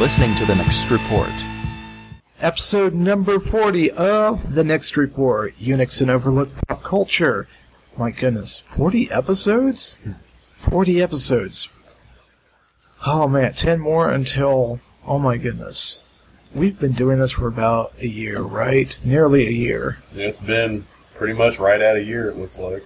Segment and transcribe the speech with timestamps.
[0.00, 1.28] listening to The Next Report.
[2.40, 7.46] Episode number 40 of The Next Report Unix and Overlook Pop Culture.
[7.98, 9.98] My goodness, 40 episodes?
[10.54, 11.68] 40 episodes.
[13.04, 14.80] Oh man, 10 more until.
[15.06, 16.00] Oh my goodness.
[16.54, 18.98] We've been doing this for about a year, right?
[19.04, 19.98] Nearly a year.
[20.14, 22.84] It's been pretty much right at a year, it looks like.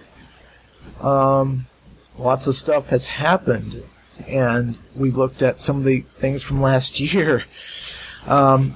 [1.01, 1.67] Um,
[2.17, 3.83] lots of stuff has happened,
[4.27, 7.45] and we looked at some of the things from last year.
[8.27, 8.75] Um,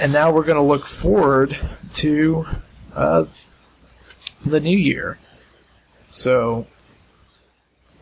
[0.00, 1.56] and now we're going to look forward
[1.94, 2.46] to
[2.94, 3.24] uh,
[4.44, 5.18] the new year.
[6.08, 6.66] So,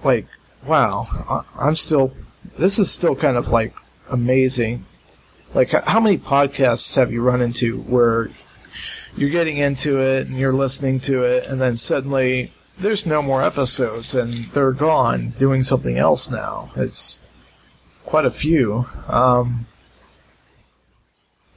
[0.02, 0.26] like,
[0.64, 2.12] wow, I- I'm still.
[2.58, 3.74] This is still kind of like
[4.10, 4.84] amazing.
[5.54, 8.30] Like, how many podcasts have you run into where
[9.16, 13.42] you're getting into it and you're listening to it, and then suddenly there's no more
[13.42, 16.70] episodes and they're gone doing something else now?
[16.76, 17.20] It's
[18.04, 18.86] quite a few.
[19.08, 19.66] Um,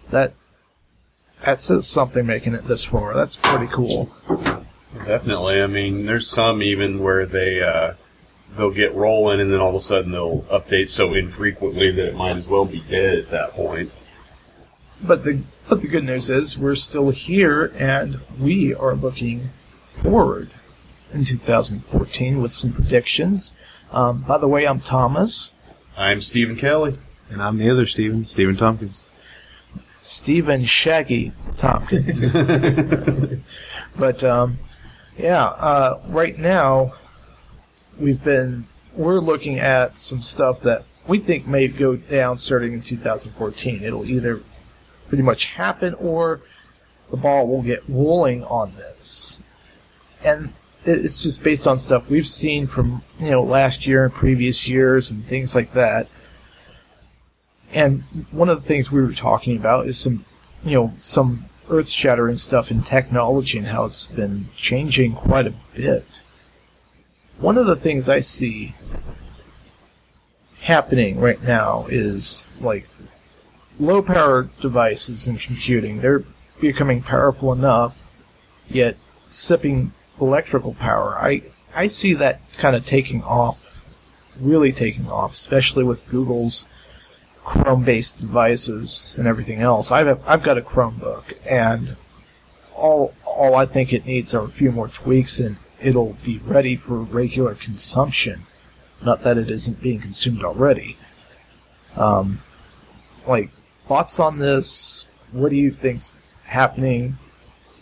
[0.09, 0.33] that
[1.43, 3.13] that says something making it this far.
[3.13, 4.15] That's pretty cool.
[5.05, 5.61] Definitely.
[5.61, 7.93] I mean, there's some even where they uh,
[8.55, 12.15] they'll get rolling and then all of a sudden they'll update so infrequently that it
[12.15, 13.91] might as well be dead at that point.
[15.01, 19.49] But the but the good news is we're still here and we are looking
[20.01, 20.49] forward
[21.13, 23.53] in 2014 with some predictions.
[23.91, 25.53] Um, by the way, I'm Thomas.
[25.95, 26.97] I'm Stephen Kelly.
[27.29, 29.03] And I'm the other Steven, Stephen Tompkins.
[29.99, 32.31] Stephen Shaggy Tompkins.
[33.97, 34.57] but um,
[35.17, 36.93] yeah, uh, right now
[37.97, 38.65] we've been
[38.95, 43.83] we're looking at some stuff that we think may go down starting in 2014.
[43.83, 44.41] It'll either
[45.07, 46.41] pretty much happen or
[47.09, 49.41] the ball will get rolling on this,
[50.23, 50.53] and it-
[50.85, 55.11] it's just based on stuff we've seen from you know last year and previous years
[55.11, 56.07] and things like that.
[57.73, 60.25] And one of the things we were talking about is some,
[60.63, 65.53] you know, some earth shattering stuff in technology and how it's been changing quite a
[65.73, 66.05] bit.
[67.39, 68.75] One of the things I see
[70.61, 72.87] happening right now is like
[73.79, 76.01] low power devices in computing.
[76.01, 76.23] They're
[76.61, 77.97] becoming powerful enough,
[78.69, 81.17] yet sipping electrical power.
[81.17, 81.43] I,
[81.75, 83.83] I see that kind of taking off,
[84.39, 86.67] really taking off, especially with Google's
[87.43, 89.91] Chrome-based devices and everything else.
[89.91, 91.97] I've I've got a Chromebook, and
[92.73, 96.77] all all I think it needs are a few more tweaks, and it'll be ready
[96.77, 98.45] for regular consumption.
[99.03, 100.95] Not that it isn't being consumed already.
[101.97, 102.39] Um,
[103.27, 103.49] like
[103.81, 105.07] thoughts on this?
[105.33, 107.17] What do you think's happening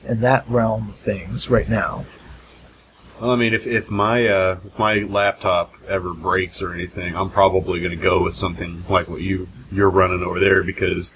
[0.07, 2.05] in that realm of things right now?
[3.21, 7.29] Well, I mean, if, if my uh, if my laptop ever breaks or anything, I'm
[7.29, 11.13] probably going to go with something like what you you're running over there because,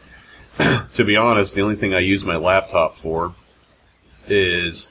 [0.94, 3.34] to be honest, the only thing I use my laptop for
[4.28, 4.88] is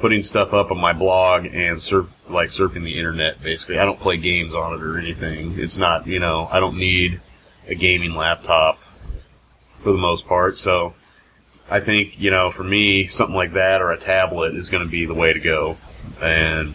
[0.00, 3.40] putting stuff up on my blog and surf like surfing the internet.
[3.40, 5.56] Basically, I don't play games on it or anything.
[5.56, 7.20] It's not you know I don't need
[7.68, 8.80] a gaming laptop
[9.78, 10.58] for the most part.
[10.58, 10.94] So
[11.70, 14.90] I think you know for me something like that or a tablet is going to
[14.90, 15.76] be the way to go
[16.22, 16.74] and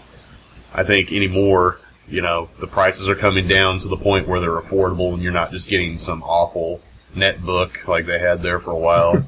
[0.73, 4.59] I think anymore, you know, the prices are coming down to the point where they're
[4.59, 6.81] affordable, and you're not just getting some awful
[7.15, 9.23] netbook like they had there for a while.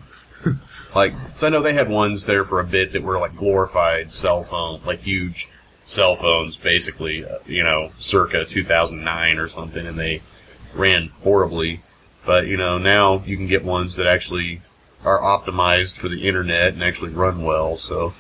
[0.95, 4.11] like, so I know they had ones there for a bit that were like glorified
[4.11, 5.47] cell phone, like huge
[5.83, 10.21] cell phones, basically, uh, you know, circa 2009 or something, and they
[10.73, 11.81] ran horribly.
[12.25, 14.61] But you know, now you can get ones that actually
[15.05, 17.75] are optimized for the internet and actually run well.
[17.75, 18.13] So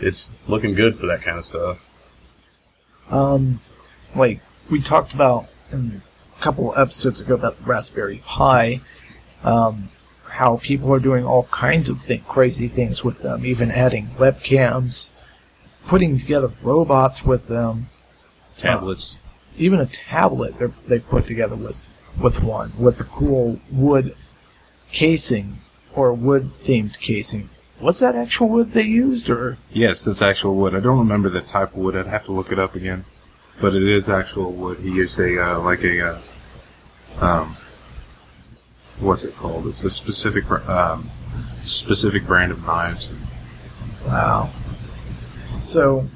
[0.00, 1.86] it's looking good for that kind of stuff.
[3.10, 3.60] Um,
[4.14, 6.02] like we talked about in
[6.38, 8.80] a couple episodes ago about the Raspberry Pi,
[9.44, 9.88] um,
[10.28, 15.10] how people are doing all kinds of th- crazy things with them, even adding webcams,
[15.86, 17.88] putting together robots with them,
[18.58, 19.16] Tablets.
[19.56, 21.90] even a tablet they're- they put together with
[22.20, 24.14] with one with a cool wood
[24.92, 25.58] casing
[25.94, 27.48] or wood themed casing.
[27.80, 30.74] Was that actual wood they used, or Yes, that's actual wood.
[30.74, 31.96] I don't remember the type of wood.
[31.96, 33.04] I'd have to look it up again.
[33.60, 34.78] But it is actual wood.
[34.78, 36.18] He used a, uh, like a, uh,
[37.20, 37.56] um,
[39.00, 39.66] what's it called?
[39.66, 41.08] It's a specific, um,
[41.62, 43.08] specific brand of knives.
[44.06, 44.50] Wow.
[45.60, 46.06] So,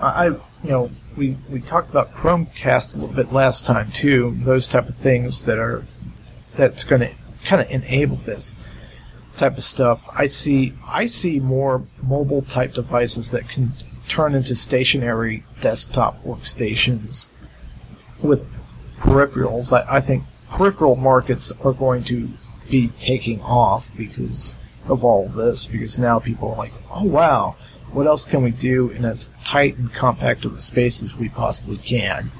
[0.00, 4.34] I, I- you know, we, we talked about Chromecast a little bit last time too.
[4.38, 5.84] Those type of things that are
[6.56, 7.12] that's going to
[7.44, 8.54] kind of enable this
[9.36, 10.08] type of stuff.
[10.12, 13.72] I see I see more mobile type devices that can
[14.08, 17.28] turn into stationary desktop workstations
[18.20, 18.48] with
[18.98, 19.72] peripherals.
[19.72, 22.28] I, I think peripheral markets are going to
[22.70, 24.56] be taking off because
[24.88, 25.66] of all this.
[25.66, 27.56] Because now people are like, oh wow,
[27.92, 31.28] what else can we do in as tight and compact of a space as we
[31.28, 32.30] possibly can?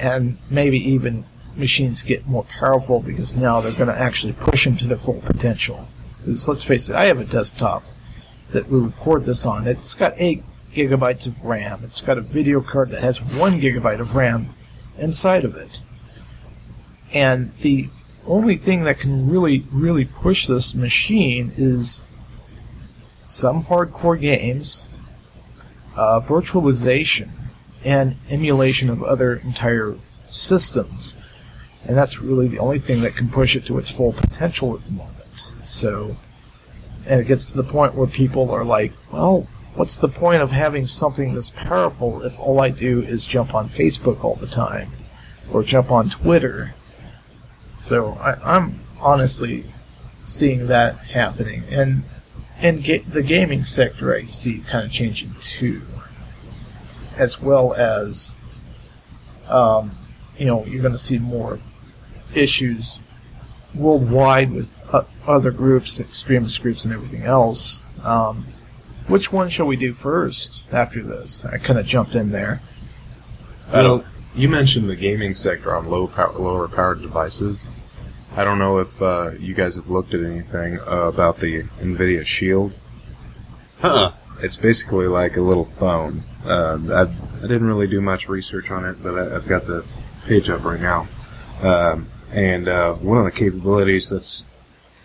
[0.00, 1.24] And maybe even
[1.56, 5.20] machines get more powerful because now they're going to actually push them to their full
[5.20, 5.88] potential.
[6.18, 7.82] Because let's face it, I have a desktop
[8.50, 9.66] that we record this on.
[9.66, 10.42] It's got 8
[10.72, 11.80] gigabytes of RAM.
[11.82, 14.50] It's got a video card that has 1 gigabyte of RAM
[14.98, 15.80] inside of it.
[17.14, 17.88] And the
[18.26, 22.00] only thing that can really, really push this machine is
[23.22, 24.86] some hardcore games,
[25.96, 27.30] uh, virtualization,
[27.84, 29.96] and emulation of other entire
[30.26, 31.16] systems.
[31.86, 34.84] And that's really the only thing that can push it to its full potential at
[34.84, 35.52] the moment.
[35.62, 36.16] So,
[37.06, 40.50] and it gets to the point where people are like, well, what's the point of
[40.50, 44.90] having something this powerful if all I do is jump on Facebook all the time
[45.52, 46.74] or jump on Twitter?
[47.80, 49.64] So I, I'm honestly
[50.22, 52.02] seeing that happening, and
[52.58, 55.82] and ga- the gaming sector I see kind of changing too,
[57.18, 58.34] as well as
[59.48, 59.90] um,
[60.38, 61.58] you know you're going to see more
[62.36, 63.00] issues
[63.74, 67.84] worldwide with uh, other groups, extremist groups, and everything else.
[68.02, 68.46] Um,
[69.08, 71.44] which one shall we do first after this?
[71.44, 72.60] I kind of jumped in there.
[73.72, 77.62] I don't- you mentioned the gaming sector on low power, lower powered devices.
[78.36, 82.26] I don't know if uh, you guys have looked at anything uh, about the NVIDIA
[82.26, 82.72] Shield.
[83.80, 84.10] Huh.
[84.40, 86.24] It's basically like a little phone.
[86.44, 89.84] Uh, I, I didn't really do much research on it, but I, I've got the
[90.26, 91.06] page up right now.
[91.62, 94.44] Um, and uh, one of the capabilities that's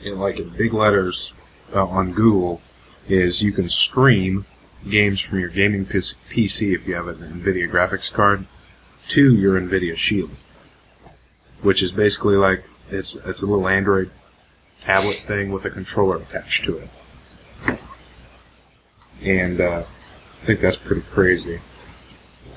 [0.04, 1.34] in, like in big letters
[1.74, 2.62] uh, on Google
[3.08, 4.46] is you can stream
[4.90, 8.46] games from your gaming PC if you have an NVIDIA graphics card
[9.10, 10.32] to your NVIDIA Shield,
[11.62, 14.12] which is basically like it's it's a little Android
[14.82, 16.90] tablet thing with a controller attached to it
[19.24, 21.60] and uh, I think that's pretty crazy.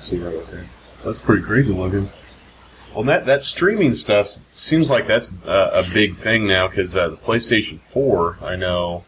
[0.00, 0.64] See right there.
[1.04, 2.08] That's pretty crazy looking.
[2.94, 7.08] Well, that that streaming stuff seems like that's uh, a big thing now because uh,
[7.08, 9.04] the PlayStation 4, I know,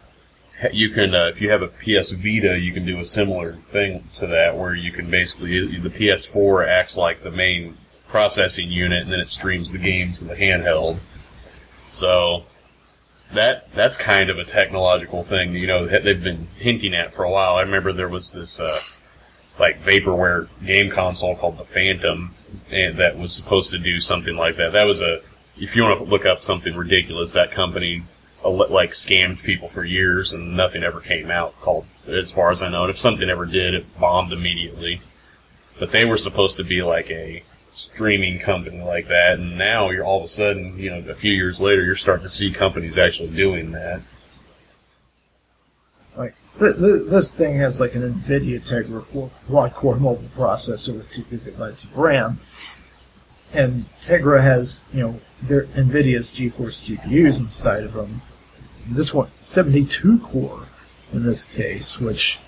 [0.72, 4.04] you can uh, if you have a PS Vita, you can do a similar thing
[4.14, 7.76] to that where you can basically the PS4 acts like the main
[8.08, 10.98] processing unit, and then it streams the games to the handheld.
[11.90, 12.44] So
[13.32, 17.30] that that's kind of a technological thing, you know, they've been hinting at for a
[17.30, 17.56] while.
[17.56, 18.78] I remember there was this uh,
[19.58, 22.34] like vaporware game console called the Phantom,
[22.70, 24.72] and that was supposed to do something like that.
[24.72, 25.20] That was a
[25.58, 28.02] if you want to look up something ridiculous, that company
[28.44, 31.58] li- like scammed people for years, and nothing ever came out.
[31.60, 35.00] Called as far as I know, and if something ever did, it bombed immediately.
[35.78, 37.42] But they were supposed to be like a
[37.72, 41.32] streaming company like that, and now you're all of a sudden, you know, a few
[41.32, 44.00] years later, you're starting to see companies actually doing that.
[46.72, 52.40] This thing has like an NVIDIA Tegra quad-core mobile processor with two gigabytes of RAM,
[53.52, 58.22] and Tegra has you know their NVIDIA's GeForce GPUs inside of them.
[58.86, 60.66] This one 72 core
[61.12, 62.38] in this case, which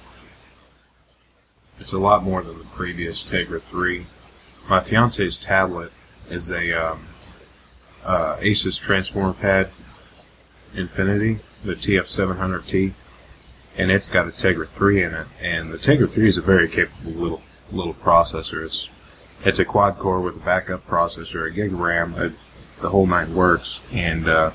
[1.79, 4.07] It's a lot more than the previous Tegra 3.
[4.69, 5.93] My fiance's tablet
[6.31, 7.07] is a um,
[8.05, 9.69] uh, Asus Transformer Pad
[10.75, 12.93] Infinity, the TF700T,
[13.77, 15.27] and it's got a Tegra 3 in it.
[15.43, 17.43] And the Tegra 3 is a very capable little
[17.73, 18.65] little processor.
[18.65, 18.89] It's
[19.45, 22.31] it's a quad core with a backup processor, a gig of RAM, uh
[22.81, 23.81] the whole nine works.
[23.93, 24.51] And uh,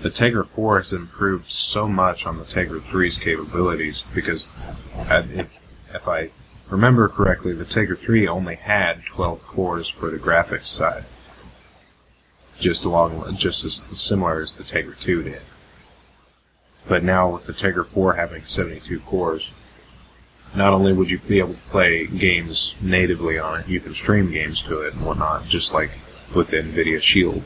[0.00, 4.48] the Tegra 4 has improved so much on the Tegra 3's capabilities because
[5.08, 5.58] I, if
[5.92, 6.30] if I
[6.68, 11.04] remember correctly, the Tegra 3 only had 12 cores for the graphics side,
[12.58, 15.42] just along just as similar as the Tegra 2 did.
[16.88, 19.50] But now with the Tegra 4 having 72 cores,
[20.54, 24.30] not only would you be able to play games natively on it, you can stream
[24.30, 25.90] games to it and whatnot, just like
[26.34, 27.42] with the NVIDIA Shield.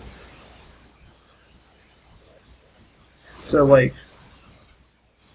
[3.49, 3.95] so like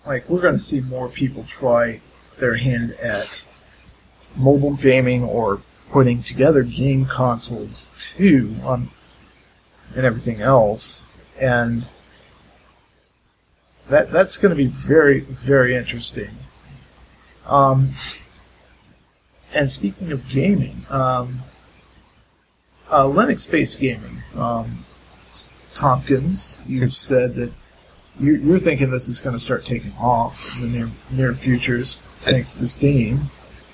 [0.06, 2.00] like we're going to see more people try
[2.38, 3.44] their hand at
[4.36, 8.90] mobile gaming or putting together game consoles too on
[9.96, 11.08] and everything else
[11.40, 11.90] and
[13.90, 16.30] that that's going to be very very interesting.
[17.46, 17.92] Um,
[19.54, 21.40] and speaking of gaming um,
[22.90, 24.86] uh, linux-based gaming um,
[25.74, 27.52] tompkins you said that
[28.20, 31.96] you're, you're thinking this is going to start taking off in the near near futures
[31.96, 33.22] thanks to steam.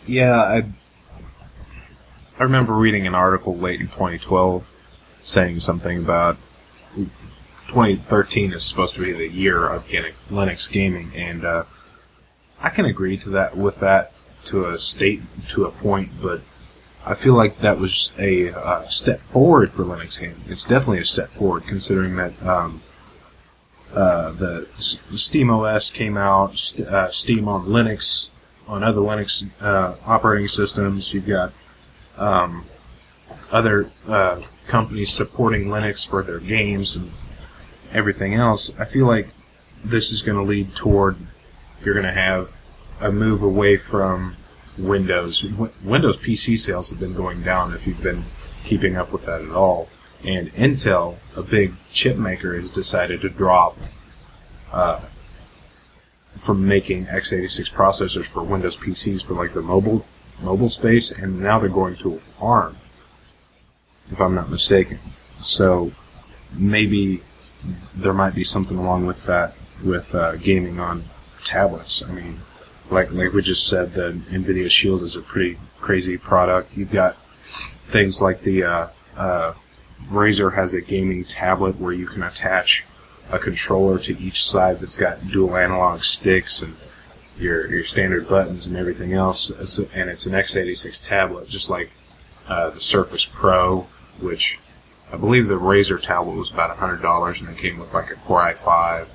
[0.08, 0.64] Yeah, I
[2.40, 4.66] I remember reading an article late in 2012
[5.20, 6.38] saying something about
[7.70, 11.66] 2013 is supposed to be the year of Linux gaming, and uh,
[12.60, 14.12] I can agree to that with that
[14.46, 16.42] to a state to a point, but
[17.06, 20.42] I feel like that was a uh, step forward for Linux gaming.
[20.48, 22.82] It's definitely a step forward considering that um,
[23.94, 28.30] uh, the Steam OS came out, st- uh, Steam on Linux,
[28.68, 31.14] on other Linux uh, operating systems.
[31.14, 31.54] You've got
[32.18, 32.66] um,
[33.52, 37.12] other uh, companies supporting Linux for their games and
[37.94, 38.72] everything else.
[38.80, 39.28] I feel like
[39.84, 41.16] this is going to lead toward
[41.84, 42.56] you're going to have
[43.00, 44.36] a move away from
[44.78, 45.42] Windows.
[45.42, 48.24] Wi- Windows PC sales have been going down if you've been
[48.66, 49.90] keeping up with that at all.
[50.24, 53.78] And Intel, a big chip maker, has decided to drop
[54.74, 55.00] uh,
[56.38, 60.06] from making x86 processors for Windows PCs for like the mobile
[60.42, 62.78] mobile space, and now they're going to ARM,
[64.10, 65.00] if I'm not mistaken.
[65.40, 65.92] So
[66.54, 67.22] maybe
[67.96, 71.04] there might be something along with that with uh, gaming on
[71.44, 72.04] tablets.
[72.04, 72.40] I mean,
[72.90, 76.76] like like we just said, the NVIDIA Shield is a pretty crazy product.
[76.76, 77.16] You've got
[77.88, 78.88] things like the uh,
[79.18, 79.54] uh,
[80.10, 82.86] Razer has a gaming tablet where you can attach
[83.32, 86.76] a controller to each side that's got dual analog sticks and
[87.38, 89.50] your your standard buttons and everything else.
[89.94, 91.92] And it's an x86 tablet, just like
[92.48, 93.88] uh, the Surface Pro,
[94.20, 94.60] which
[95.12, 98.16] I believe the Razer tablet was about hundred dollars, and it came with like a
[98.16, 99.08] Core i5,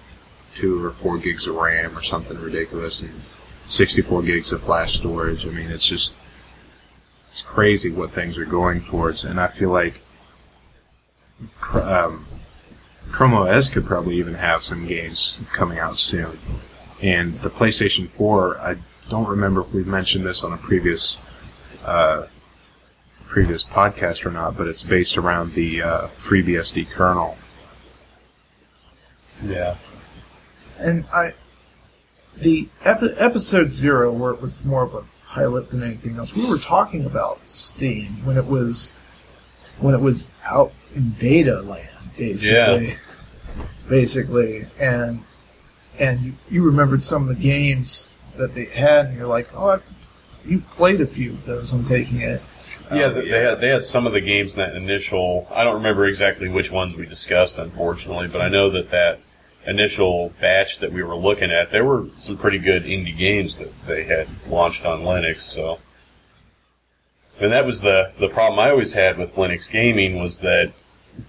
[0.55, 3.13] two or four gigs of RAM or something ridiculous, and
[3.67, 5.47] 64 gigs of flash storage.
[5.47, 6.15] I mean, it's just
[7.31, 10.01] it's crazy what things are going towards, and I feel like
[11.73, 12.27] um,
[13.11, 16.39] Chrome OS could probably even have some games coming out soon.
[17.03, 18.77] And the PlayStation 4, I
[19.11, 21.17] don't remember if we've mentioned this on a previous
[21.85, 22.27] uh,
[23.35, 27.37] previous podcast or not, but it's based around the uh, FreeBSD kernel.
[29.45, 29.75] Yeah.
[30.79, 31.35] And I,
[32.37, 36.49] the epi- episode zero, where it was more of a pilot than anything else, we
[36.49, 38.93] were talking about Steam when it was
[39.81, 42.95] when it was out in beta land, basically.
[43.89, 45.25] Basically, and
[45.99, 49.71] and you, you remembered some of the games that they had, and you're like, oh,
[49.71, 49.79] I,
[50.47, 51.73] you played a few of those.
[51.73, 52.41] I'm taking it.
[52.93, 55.49] Yeah, th- they had they had some of the games in that initial.
[55.51, 59.21] I don't remember exactly which ones we discussed, unfortunately, but I know that that
[59.67, 63.87] initial batch that we were looking at, there were some pretty good indie games that
[63.87, 65.41] they had launched on Linux.
[65.41, 65.81] So,
[67.41, 70.73] and that was the the problem I always had with Linux gaming was that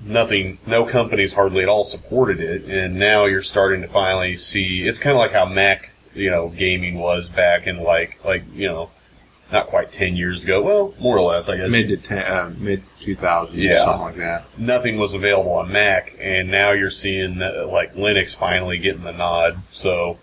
[0.03, 4.85] nothing, no companies hardly at all supported it, and now you're starting to finally see.
[4.85, 8.67] It's kind of like how Mac, you know, gaming was back in like like you
[8.67, 8.89] know.
[9.51, 10.61] Not quite ten years ago.
[10.63, 13.85] Well, more or less, I guess Mid to ten, uh, mid 2000s, Yeah.
[13.85, 14.43] something like that.
[14.57, 19.11] nothing was available on Mac, and now you're seeing that, like Linux finally getting the
[19.11, 19.59] nod.
[19.71, 20.17] So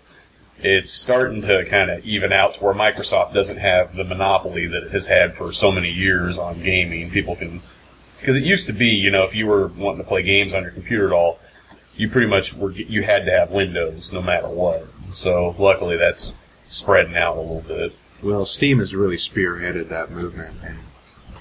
[0.61, 4.83] it's starting to kind of even out to where Microsoft doesn't have the monopoly that
[4.83, 7.09] it has had for so many years on gaming.
[7.09, 7.61] People can
[8.19, 10.63] because it used to be, you know, if you were wanting to play games on
[10.63, 11.39] your computer at all,
[11.95, 14.85] you pretty much were you had to have Windows no matter what.
[15.11, 16.33] So luckily that's
[16.67, 17.93] spreading out a little bit.
[18.23, 20.77] Well, Steam has really spearheaded that movement, and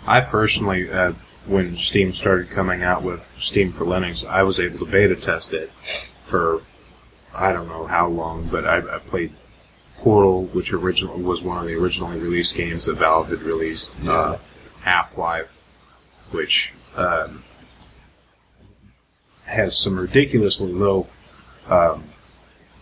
[0.06, 1.12] I personally, uh,
[1.46, 5.52] when Steam started coming out with Steam for Linux, I was able to beta test
[5.52, 6.62] it for
[7.34, 9.32] I don't know how long, but I, I played
[9.98, 13.94] Portal, which original was one of the originally released games that Valve had released.
[14.04, 14.38] Uh,
[14.82, 15.62] Half Life,
[16.32, 17.44] which um,
[19.44, 21.06] has some ridiculously low
[21.68, 22.02] um,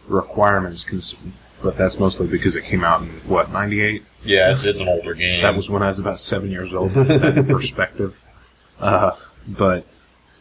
[0.09, 1.14] requirements, cons-
[1.62, 4.02] but that's mostly because it came out in what '98.
[4.25, 5.43] Yeah, it's it's an older game.
[5.43, 6.95] That was when I was about seven years old.
[6.95, 8.23] to put that in perspective.
[8.81, 9.14] Uh,
[9.47, 9.85] but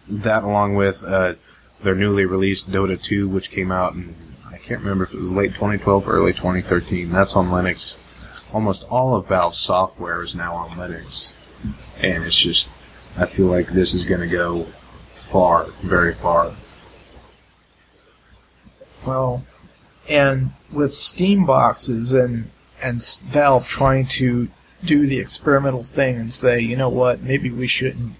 [0.07, 1.33] that, along with uh,
[1.83, 4.15] their newly released Dota 2, which came out in
[4.49, 7.11] I can't remember if it was late 2012 or early 2013.
[7.11, 7.97] That's on Linux.
[8.53, 11.35] Almost all of Valve's software is now on Linux,
[12.01, 12.69] and it's just
[13.17, 16.53] I feel like this is going to go far, very far.
[19.05, 19.43] Well,
[20.09, 22.49] and with Steam boxes and
[22.81, 24.47] and Valve trying to
[24.83, 28.13] do the experimental thing and say, you know what, maybe we shouldn't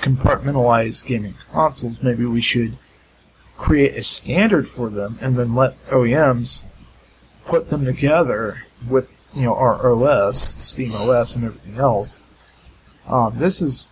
[0.00, 2.02] compartmentalize gaming consoles.
[2.02, 2.76] Maybe we should
[3.56, 6.64] create a standard for them and then let OEMs
[7.44, 12.24] put them together with you know our OS, Steam OS, and everything else.
[13.06, 13.90] Um, this is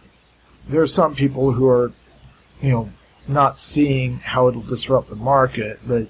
[0.67, 1.93] there are some people who are
[2.63, 2.91] you know
[3.29, 6.09] not seeing how it'll disrupt the market, but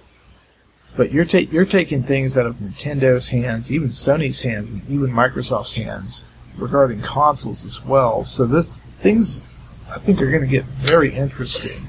[0.96, 5.10] but you're ta- you're taking things out of Nintendo's hands, even Sony's hands, and even
[5.10, 6.24] Microsoft's hands,
[6.56, 8.24] regarding consoles as well.
[8.24, 9.42] So this things
[9.94, 11.86] I think are going to get very interesting.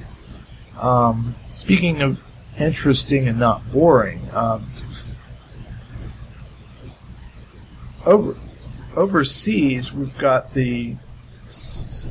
[0.80, 2.24] Um, speaking of
[2.60, 4.66] interesting and not boring, um,
[8.06, 8.36] over
[8.96, 10.96] overseas we've got the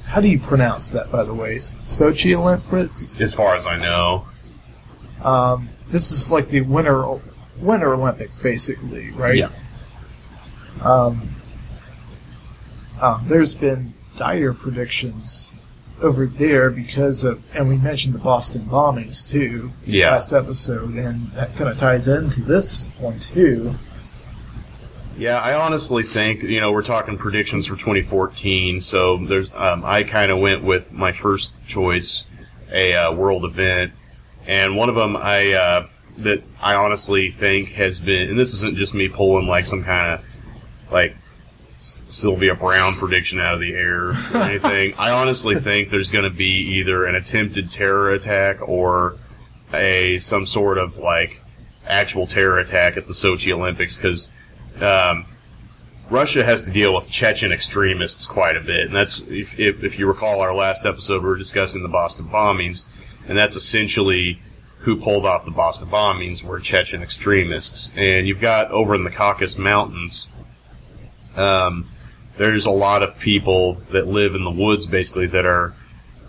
[0.06, 3.20] how do you pronounce that by the way Sochi Olympics.
[3.20, 4.26] As far as I know,
[5.22, 7.04] Um, this is like the winter
[7.58, 9.36] winter Olympics basically, right?
[9.36, 9.50] Yeah.
[10.82, 11.28] Um,
[13.00, 15.52] um, there's been dire predictions
[16.02, 20.10] over there because of, and we mentioned the Boston bombings too Yeah.
[20.10, 23.74] last episode, and that kind of ties into this one too.
[25.18, 28.82] Yeah, I honestly think you know we're talking predictions for 2014.
[28.82, 32.24] So there's um, I kind of went with my first choice,
[32.70, 33.92] a uh, world event,
[34.46, 35.86] and one of them I uh,
[36.18, 40.14] that I honestly think has been, and this isn't just me pulling like some kind
[40.14, 40.24] of
[40.90, 41.14] like
[41.78, 44.94] Sylvia Browne prediction out of the air or anything.
[44.98, 49.18] I honestly think there's going to be either an attempted terror attack or
[49.72, 51.40] a some sort of like
[51.86, 54.30] actual terror attack at the Sochi Olympics because
[54.80, 55.26] um,
[56.10, 59.98] Russia has to deal with Chechen extremists quite a bit, and that's if, if, if
[59.98, 62.86] you recall our last episode, we were discussing the Boston bombings,
[63.28, 64.40] and that's essentially
[64.80, 69.10] who pulled off the Boston bombings were Chechen extremists, and you've got over in the
[69.10, 70.28] Caucasus Mountains.
[71.34, 71.88] Um,
[72.36, 75.74] there's a lot of people that live in the woods, basically, that are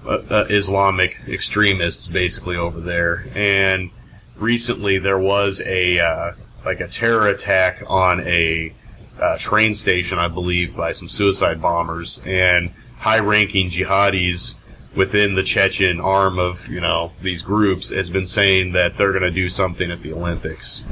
[0.06, 3.26] uh, uh, Islamic extremists, basically over there.
[3.36, 3.92] And
[4.38, 6.32] recently, there was a uh,
[6.66, 8.74] like a terror attack on a
[9.22, 14.56] uh, train station, I believe, by some suicide bombers and high-ranking jihadis
[14.98, 19.24] within the Chechen arm of you know these groups has been saying that they're going
[19.24, 20.84] to do something at the Olympics,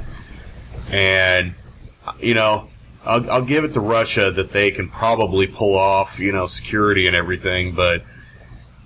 [0.89, 1.55] and
[2.19, 2.69] you know.
[3.07, 7.05] I'll, I'll give it to Russia that they can probably pull off, you know, security
[7.05, 8.01] and everything, but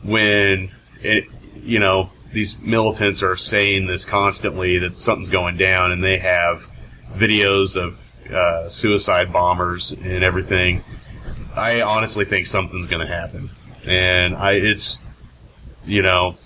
[0.04, 1.24] when it,
[1.56, 6.66] you know, these militants are saying this constantly that something's going down and they have
[7.14, 7.98] videos of
[8.30, 10.84] uh, suicide bombers and everything,
[11.56, 13.50] I honestly think something's going to happen.
[13.86, 15.00] And I, it's,
[15.90, 16.38] you know,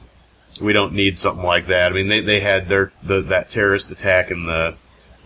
[0.61, 1.91] we don't need something like that.
[1.91, 4.77] I mean, they, they had their, the, that terrorist attack in the,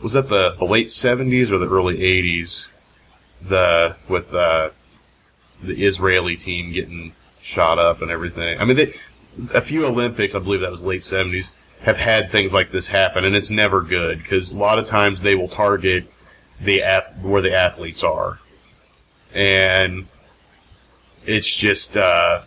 [0.02, 2.70] was that the, the late 70s or the early 80s?
[3.42, 4.72] The, with, uh,
[5.62, 8.60] the Israeli team getting shot up and everything.
[8.60, 8.94] I mean, they,
[9.54, 11.52] a few Olympics, I believe that was late 70s,
[11.82, 15.22] have had things like this happen, and it's never good because a lot of times
[15.22, 16.12] they will target
[16.60, 16.82] the
[17.22, 18.40] where the athletes are,
[19.34, 20.08] and
[21.26, 22.42] it's just uh,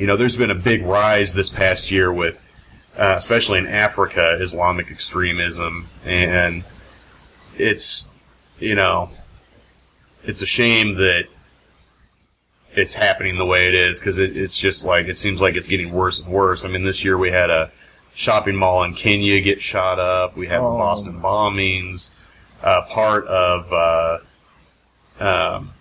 [0.00, 2.40] you know there's been a big rise this past year with
[2.96, 6.64] uh, especially in Africa Islamic extremism, and
[7.58, 8.08] it's
[8.58, 9.10] you know
[10.24, 11.26] it's a shame that
[12.72, 15.68] it's happening the way it is because it, it's just like it seems like it's
[15.68, 16.64] getting worse and worse.
[16.64, 17.70] I mean, this year we had a
[18.14, 20.34] shopping mall in Kenya get shot up.
[20.34, 20.78] We had the Oh.
[20.78, 22.08] Boston bombings.
[22.62, 24.18] Uh, part of uh,
[25.22, 25.72] um,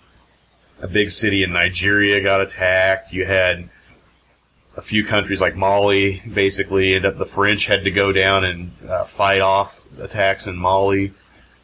[0.82, 3.14] a big city in Nigeria got attacked.
[3.14, 3.70] You had
[4.80, 7.18] a few countries like Mali basically end up.
[7.18, 11.12] The French had to go down and uh, fight off attacks in Mali.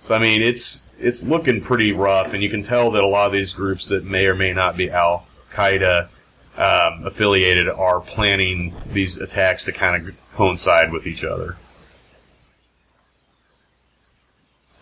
[0.03, 3.27] So I mean, it's it's looking pretty rough, and you can tell that a lot
[3.27, 6.09] of these groups that may or may not be Al Qaeda
[6.57, 11.55] um, affiliated are planning these attacks to kind of coincide with each other.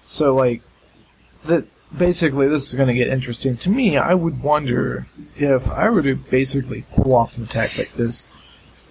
[0.05, 0.61] So like
[1.45, 1.67] that
[1.97, 3.97] basically this is going to get interesting to me.
[3.97, 8.27] I would wonder if I were to basically pull off an attack like this,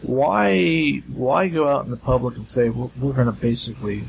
[0.02, 4.04] why why go out in the public and say we're, we're going to basically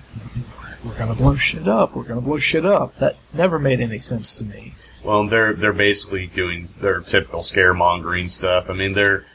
[0.84, 2.96] we're going to blow shit up, we're going to blow shit up.
[2.98, 4.74] That never made any sense to me.
[5.04, 8.70] Well, they're they're basically doing their typical scaremongering stuff.
[8.70, 9.26] I mean, they're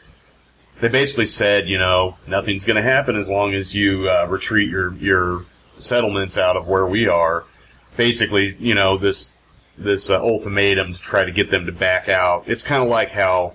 [0.81, 4.71] they basically said, you know, nothing's going to happen as long as you uh, retreat
[4.71, 5.45] your your
[5.75, 7.45] settlements out of where we are.
[7.97, 9.31] Basically, you know, this
[9.79, 12.45] this uh, ultimatum to try to get them to back out.
[12.47, 13.55] It's kind of like how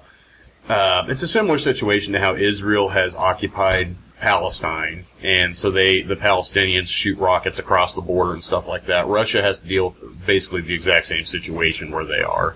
[0.67, 6.15] uh, it's a similar situation to how Israel has occupied Palestine, and so they the
[6.15, 9.07] Palestinians shoot rockets across the border and stuff like that.
[9.07, 12.55] Russia has to deal with basically the exact same situation where they are,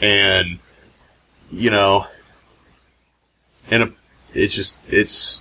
[0.00, 0.58] and
[1.52, 2.06] you know,
[3.70, 3.94] and
[4.34, 5.40] it's just it's.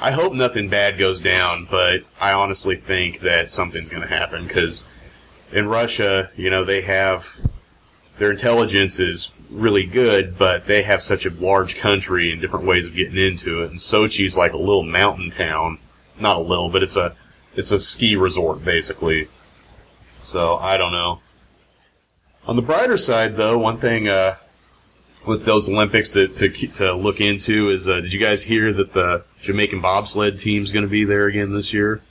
[0.00, 4.46] I hope nothing bad goes down, but I honestly think that something's going to happen
[4.46, 4.86] because
[5.54, 7.38] in Russia, you know, they have
[8.18, 12.86] their intelligence is really good, but they have such a large country and different ways
[12.86, 13.70] of getting into it.
[13.70, 15.78] And Sochi's like a little mountain town,
[16.18, 17.14] not a little, but it's a
[17.54, 19.28] it's a ski resort basically.
[20.22, 21.20] So I don't know.
[22.46, 24.36] On the brighter side, though, one thing uh,
[25.24, 28.92] with those Olympics to to, to look into is: uh, Did you guys hear that
[28.92, 32.02] the Jamaican bobsled team's going to be there again this year?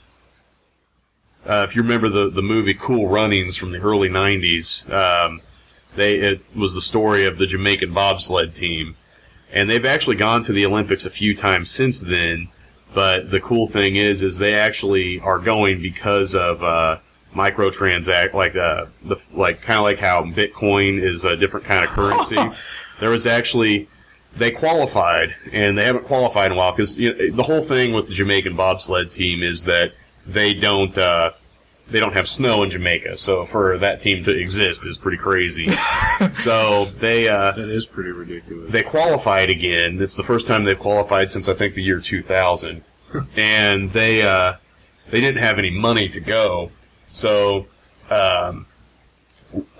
[1.46, 5.40] Uh, if you remember the the movie Cool Runnings from the early '90s, um,
[5.94, 8.96] they it was the story of the Jamaican bobsled team,
[9.52, 12.48] and they've actually gone to the Olympics a few times since then.
[12.94, 16.98] But the cool thing is, is they actually are going because of uh,
[17.34, 21.90] microtransact, like uh, the like kind of like how Bitcoin is a different kind of
[21.90, 22.38] currency.
[23.00, 23.88] there was actually
[24.36, 27.92] they qualified, and they haven't qualified in a while because you know, the whole thing
[27.92, 29.92] with the Jamaican bobsled team is that
[30.26, 31.32] they don't uh,
[31.90, 35.70] they don't have snow in Jamaica, so for that team to exist is pretty crazy.
[36.32, 38.70] so they uh, That is pretty ridiculous.
[38.70, 40.00] they qualified again.
[40.00, 42.82] It's the first time they've qualified since I think the year 2000,
[43.36, 44.54] and they uh,
[45.10, 46.70] they didn't have any money to go.
[47.10, 47.66] So
[48.10, 48.66] um,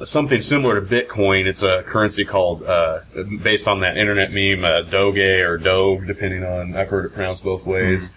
[0.04, 1.46] something similar to Bitcoin.
[1.46, 3.00] It's a currency called uh,
[3.42, 7.42] based on that internet meme uh, Doge or Doge, depending on I've heard it pronounced
[7.42, 8.10] both ways.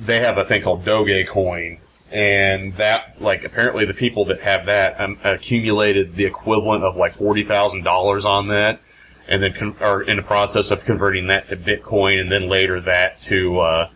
[0.00, 1.80] They have a thing called Dogecoin.
[2.10, 7.12] And that, like, apparently the people that have that um, accumulated the equivalent of like
[7.14, 8.80] forty thousand dollars on that,
[9.28, 12.80] and then con- are in the process of converting that to Bitcoin, and then later
[12.80, 13.90] that to uh,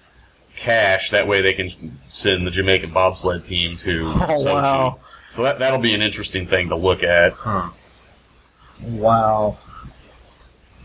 [0.57, 1.09] cash.
[1.09, 1.71] That way they can
[2.05, 4.53] send the Jamaican bobsled team to Oh, Sochi.
[4.53, 4.99] wow.
[5.35, 7.33] So that that'll be an interesting thing to look at.
[7.33, 7.71] Huh.
[8.83, 9.57] Wow.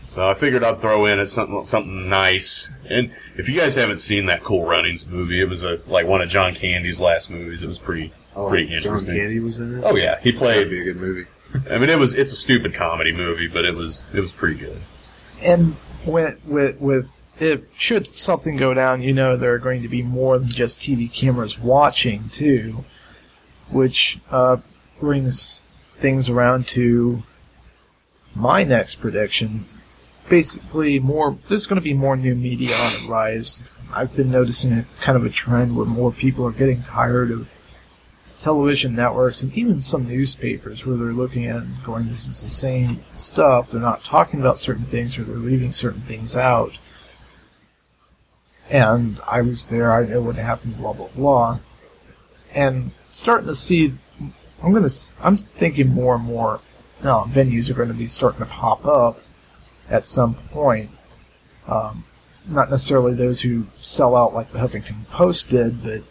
[0.08, 2.70] So I figured I'd throw in it something something nice.
[2.88, 6.22] And if you guys haven't seen that Cool Runnings movie, it was a like one
[6.22, 7.62] of John Candy's last movies.
[7.62, 9.08] It was pretty pretty interesting.
[9.10, 9.16] John.
[9.16, 9.84] Candy was in it.
[9.84, 10.70] Oh yeah, he that'd played.
[10.70, 11.26] be a good movie.
[11.70, 14.58] I mean, it was it's a stupid comedy movie, but it was it was pretty
[14.58, 14.78] good.
[15.42, 19.88] And with with with if should something go down, you know there are going to
[19.88, 22.86] be more than just TV cameras watching too,
[23.70, 24.56] which uh,
[25.00, 25.60] brings
[25.96, 27.22] things around to
[28.34, 29.66] my next prediction.
[30.28, 33.64] Basically, more there's going to be more new media on the rise.
[33.94, 37.50] I've been noticing a kind of a trend where more people are getting tired of
[38.38, 42.48] television networks and even some newspapers where they're looking at and going, this is the
[42.48, 43.70] same stuff.
[43.70, 46.78] They're not talking about certain things or they're leaving certain things out.
[48.70, 51.58] And I was there, I know what happened, blah, blah, blah.
[52.54, 53.94] And starting to see,
[54.62, 56.60] I'm gonna, s- I'm thinking more and more,
[57.02, 59.20] no, venues are going to be starting to pop up
[59.90, 60.90] at some point.
[61.66, 62.04] Um,
[62.46, 66.02] not necessarily those who sell out like the Huffington Post did, but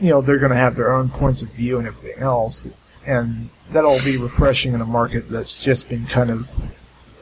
[0.00, 2.68] you know they're going to have their own points of view and everything else,
[3.06, 6.50] and that'll be refreshing in a market that's just been kind of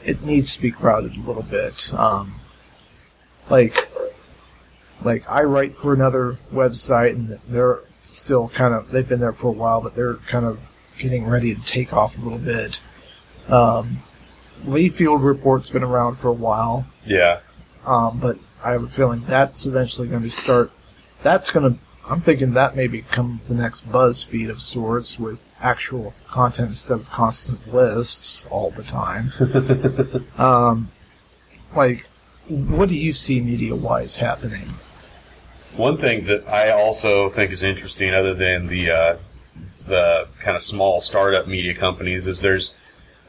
[0.03, 1.93] it needs to be crowded a little bit.
[1.93, 2.35] Um,
[3.49, 3.89] like,
[5.03, 9.47] like I write for another website, and they're still kind of they've been there for
[9.47, 10.59] a while, but they're kind of
[10.97, 12.81] getting ready to take off a little bit.
[13.49, 13.97] Um,
[14.63, 16.85] Lee Field Report's been around for a while.
[17.05, 17.39] Yeah,
[17.85, 20.71] Um, but I have a feeling that's eventually going to start.
[21.21, 21.79] That's going to.
[22.09, 27.09] I'm thinking that may become the next BuzzFeed of sorts with actual content instead of
[27.09, 29.31] constant lists all the time.
[30.37, 30.91] um,
[31.75, 32.05] like,
[32.47, 34.69] what do you see media wise happening?
[35.75, 39.17] One thing that I also think is interesting, other than the uh,
[39.87, 42.73] the kind of small startup media companies, is there's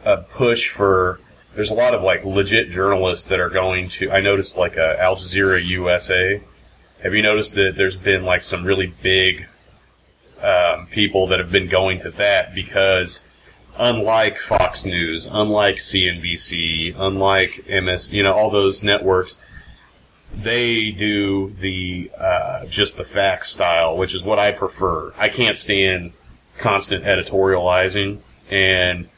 [0.06, 1.20] a push for.
[1.54, 4.10] There's a lot of like legit journalists that are going to.
[4.10, 6.40] I noticed like uh, Al Jazeera USA.
[7.02, 9.46] Have you noticed that there's been like some really big
[10.42, 13.26] um, people that have been going to that because
[13.78, 19.38] unlike Fox News, unlike CNBC, unlike MS, you know, all those networks,
[20.34, 25.12] they do the uh, just the facts style, which is what I prefer.
[25.18, 26.12] I can't stand
[26.58, 29.08] constant editorializing, and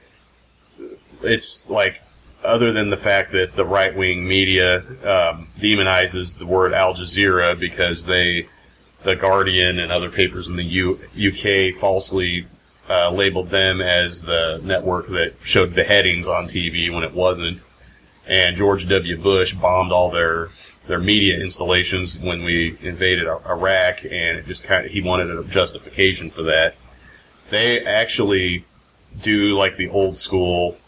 [1.22, 2.00] it's like
[2.44, 7.59] other than the fact that the right wing media um, demonizes the word Al Jazeera
[7.59, 8.48] because they,
[9.02, 12.46] the Guardian and other papers in the U- UK falsely
[12.88, 17.62] uh, labeled them as the network that showed beheadings on TV when it wasn't,
[18.26, 19.20] and George W.
[19.20, 20.48] Bush bombed all their
[20.87, 25.44] their media installations when we invaded Iraq, and it just kind of he wanted a
[25.44, 26.76] justification for that.
[27.50, 28.64] They actually
[29.20, 30.78] do like the old school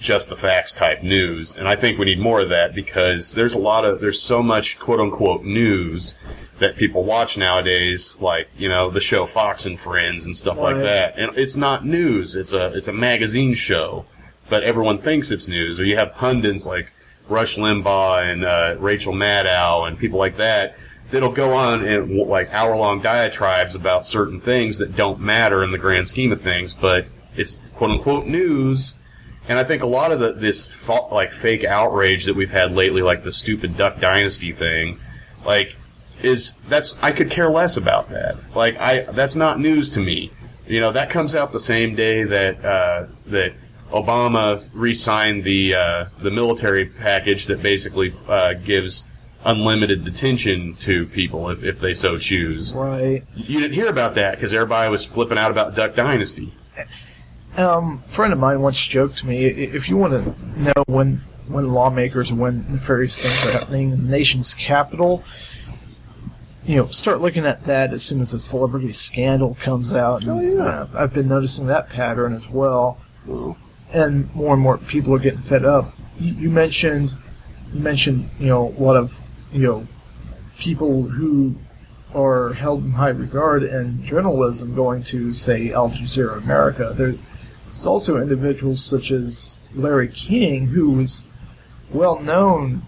[0.00, 1.54] just the facts type news.
[1.56, 4.42] And I think we need more of that because there's a lot of, there's so
[4.42, 6.18] much quote unquote news
[6.58, 10.76] that people watch nowadays, like, you know, the show Fox and Friends and stuff like
[10.76, 11.18] that.
[11.18, 12.34] And it's not news.
[12.34, 14.04] It's a, it's a magazine show,
[14.48, 15.78] but everyone thinks it's news.
[15.78, 16.92] Or you have pundits like
[17.28, 20.76] Rush Limbaugh and, uh, Rachel Maddow and people like that
[21.10, 25.72] that'll go on and like hour long diatribes about certain things that don't matter in
[25.72, 28.94] the grand scheme of things, but it's quote unquote news.
[29.48, 32.72] And I think a lot of the, this fa- like fake outrage that we've had
[32.72, 35.00] lately, like the stupid Duck Dynasty thing,
[35.44, 35.76] like
[36.22, 38.36] is that's I could care less about that.
[38.54, 40.30] Like I that's not news to me.
[40.66, 43.54] You know that comes out the same day that uh, that
[43.90, 49.04] Obama re-signed the uh, the military package that basically uh, gives
[49.44, 52.74] unlimited detention to people if, if they so choose.
[52.74, 53.22] Right.
[53.34, 56.52] You didn't hear about that because everybody was flipping out about Duck Dynasty.
[57.56, 61.20] Um, a friend of mine once joked to me, if you want to know when
[61.48, 65.24] when lawmakers and when nefarious things are happening in the nation's capital,
[66.64, 70.22] you know, start looking at that as soon as a celebrity scandal comes out.
[70.22, 70.62] And, Oh, yeah.
[70.62, 72.98] uh, I've been noticing that pattern as well,
[73.92, 75.92] and more and more people are getting fed up.
[76.20, 77.12] You, you mentioned,
[77.74, 79.18] you mentioned, you know, a lot of,
[79.52, 79.86] you know,
[80.58, 81.56] people who
[82.14, 86.92] are held in high regard in journalism going to, say, Al Jazeera America.
[86.94, 87.14] There,
[87.80, 91.22] there's also individuals such as Larry King, who was
[91.90, 92.82] well known,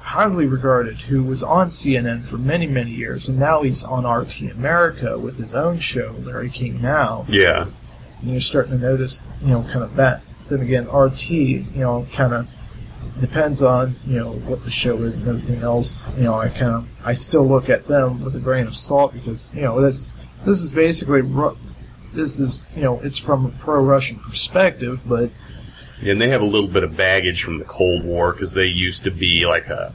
[0.00, 4.40] highly regarded, who was on CNN for many, many years, and now he's on RT
[4.52, 7.26] America with his own show, Larry King Now.
[7.28, 7.66] Yeah.
[8.22, 10.22] And you're starting to notice, you know, kind of that.
[10.48, 12.48] Then again, RT, you know, kind of
[13.20, 16.08] depends on, you know, what the show is and everything else.
[16.16, 19.12] You know, I kind of, I still look at them with a grain of salt
[19.12, 20.10] because, you know, this,
[20.46, 21.58] this is basically, Ru-
[22.12, 25.30] this is, you know, it's from a pro-Russian perspective, but
[26.04, 29.04] And they have a little bit of baggage from the Cold War because they used
[29.04, 29.94] to be like a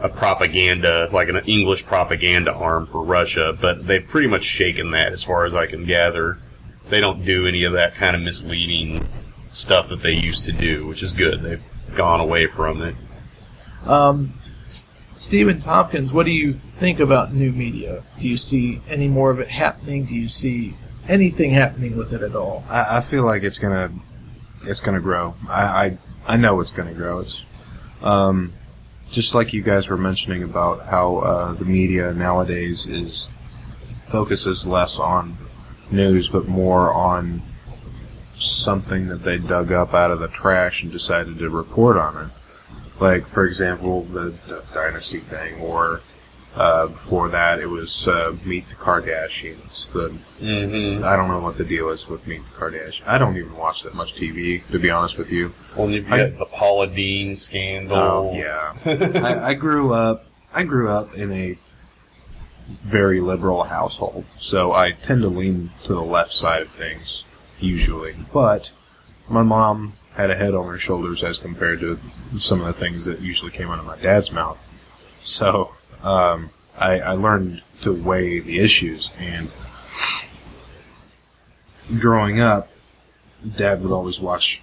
[0.00, 5.12] a propaganda, like an English propaganda arm for Russia, but they've pretty much shaken that
[5.12, 6.38] as far as I can gather.
[6.88, 9.04] They don't do any of that kind of misleading
[9.48, 11.40] stuff that they used to do, which is good.
[11.40, 11.62] They've
[11.96, 12.94] gone away from it.
[13.86, 14.34] Um,
[14.64, 14.84] S-
[15.16, 18.02] Stephen Tompkins, what do you think about new media?
[18.20, 20.04] Do you see any more of it happening?
[20.04, 20.74] Do you see
[21.08, 22.64] anything happening with it at all?
[22.68, 23.90] I, I feel like it's gonna
[24.62, 25.34] it's gonna grow.
[25.48, 27.20] I I, I know it's gonna grow.
[27.20, 27.42] It's
[28.02, 28.52] um,
[29.10, 33.28] just like you guys were mentioning about how uh, the media nowadays is
[34.06, 35.36] focuses less on
[35.90, 37.42] news but more on
[38.36, 42.30] something that they dug up out of the trash and decided to report on it.
[43.00, 46.00] Like for example, the, the dynasty thing, or
[46.58, 49.92] uh, before that, it was uh, Meet the Kardashians.
[49.92, 50.10] The
[50.44, 51.04] Mm-hmm.
[51.04, 53.06] I don't know what the deal is with Meet the Kardashians.
[53.06, 55.52] I don't even watch that much TV, to be honest with you.
[55.76, 57.96] Well, you've I- got the Paula Deen scandal.
[57.96, 60.26] Oh yeah, I, I grew up.
[60.54, 61.58] I grew up in a
[62.82, 67.24] very liberal household, so I tend to lean to the left side of things
[67.60, 68.14] usually.
[68.32, 68.70] But
[69.28, 71.98] my mom had a head on her shoulders as compared to
[72.36, 74.58] some of the things that usually came out of my dad's mouth.
[75.20, 79.48] So um, I, I learned to weigh the issues, and
[81.98, 82.68] growing up,
[83.56, 84.60] Dad would always watch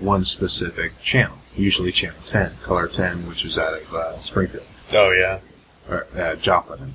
[0.00, 5.10] one specific channel, usually Channel 10, KOLR 10, which was out of uh, Springfield, Oh
[5.10, 5.40] yeah.
[5.88, 6.92] or uh, Joplin.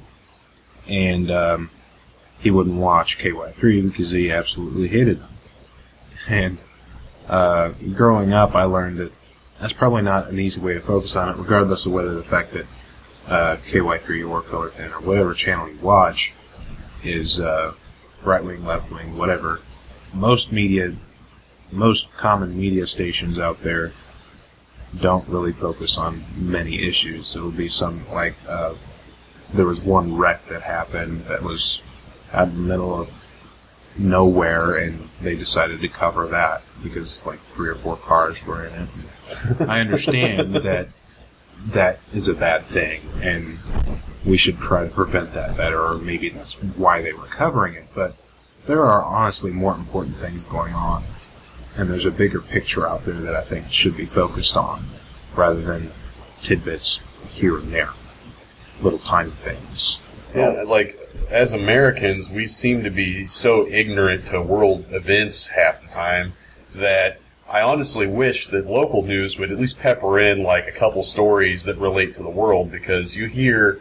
[0.88, 1.70] And um,
[2.40, 5.30] he wouldn't watch KY3 because he absolutely hated them.
[6.28, 6.58] And
[7.28, 9.12] uh, growing up, I learned that
[9.60, 12.54] that's probably not an easy way to focus on it, regardless of whether the fact
[12.54, 12.66] that
[13.30, 16.34] uh, KY3 or KOLR 10 or whatever channel you watch
[17.04, 17.74] is uh,
[18.24, 19.62] right wing, left wing, whatever.
[20.14, 20.94] Most media,
[21.72, 23.94] most common media stations out there
[25.00, 27.36] don't really focus on many issues.
[27.36, 28.74] It'll be some like uh,
[29.54, 31.82] there was one wreck that happened that was
[32.34, 33.14] out in the middle of
[33.98, 38.74] nowhere, and they decided to cover that because like three or four cars were in
[38.74, 38.90] it.
[39.70, 40.88] I understand that
[41.68, 43.58] that is a bad thing, and
[44.26, 47.88] we should try to prevent that better, or maybe that's why they were covering it.
[47.94, 48.16] But
[48.66, 51.04] there are honestly more important things going on,
[51.78, 54.84] and there's a bigger picture out there that I think should be focused on,
[55.36, 55.92] rather than
[56.42, 57.92] tidbits here and there,
[58.82, 60.00] little tiny things.
[60.36, 60.98] Yeah, like
[61.30, 66.34] as Americans, we seem to be so ignorant to world events half the time
[66.76, 67.20] that
[67.50, 71.64] I honestly wish that local news would at least pepper in like a couple stories
[71.64, 73.80] that relate to the world because you hear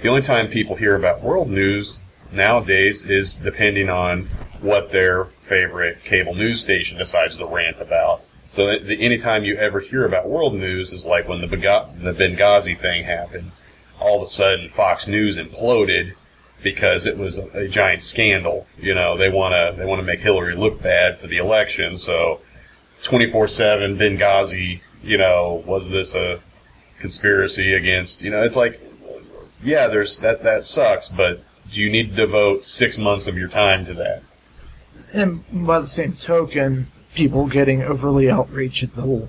[0.00, 2.00] the only time people hear about world news
[2.32, 4.22] nowadays is depending on
[4.62, 8.22] what their favorite cable news station decides to rant about.
[8.50, 13.04] So the, anytime you ever hear about world news is like when the Benghazi thing
[13.04, 13.52] happened
[14.00, 16.14] all of a sudden Fox News imploded
[16.62, 18.66] because it was a, a giant scandal.
[18.78, 21.98] You know, they want to they want to make Hillary look bad for the election,
[21.98, 22.40] so
[23.02, 26.40] 24/7 Benghazi, you know, was this a
[27.00, 28.80] conspiracy against, you know, it's like
[29.62, 33.48] yeah, there's that that sucks, but do you need to devote 6 months of your
[33.48, 34.22] time to that?
[35.12, 36.86] and by the same token,
[37.16, 39.28] people getting overly outraged at the whole,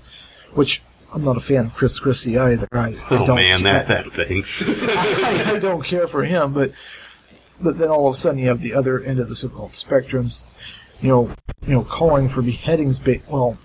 [0.53, 0.79] which
[1.11, 2.67] I'm not a fan of Chris Christie either.
[2.71, 4.43] I, I Oh don't man, care- that that thing.
[4.61, 6.71] I, I don't care for him, but
[7.59, 10.43] but then all of a sudden you have the other end of the so-called spectrums,
[11.01, 11.31] you know,
[11.65, 12.99] you know, calling for beheadings.
[12.99, 13.57] Ba- well,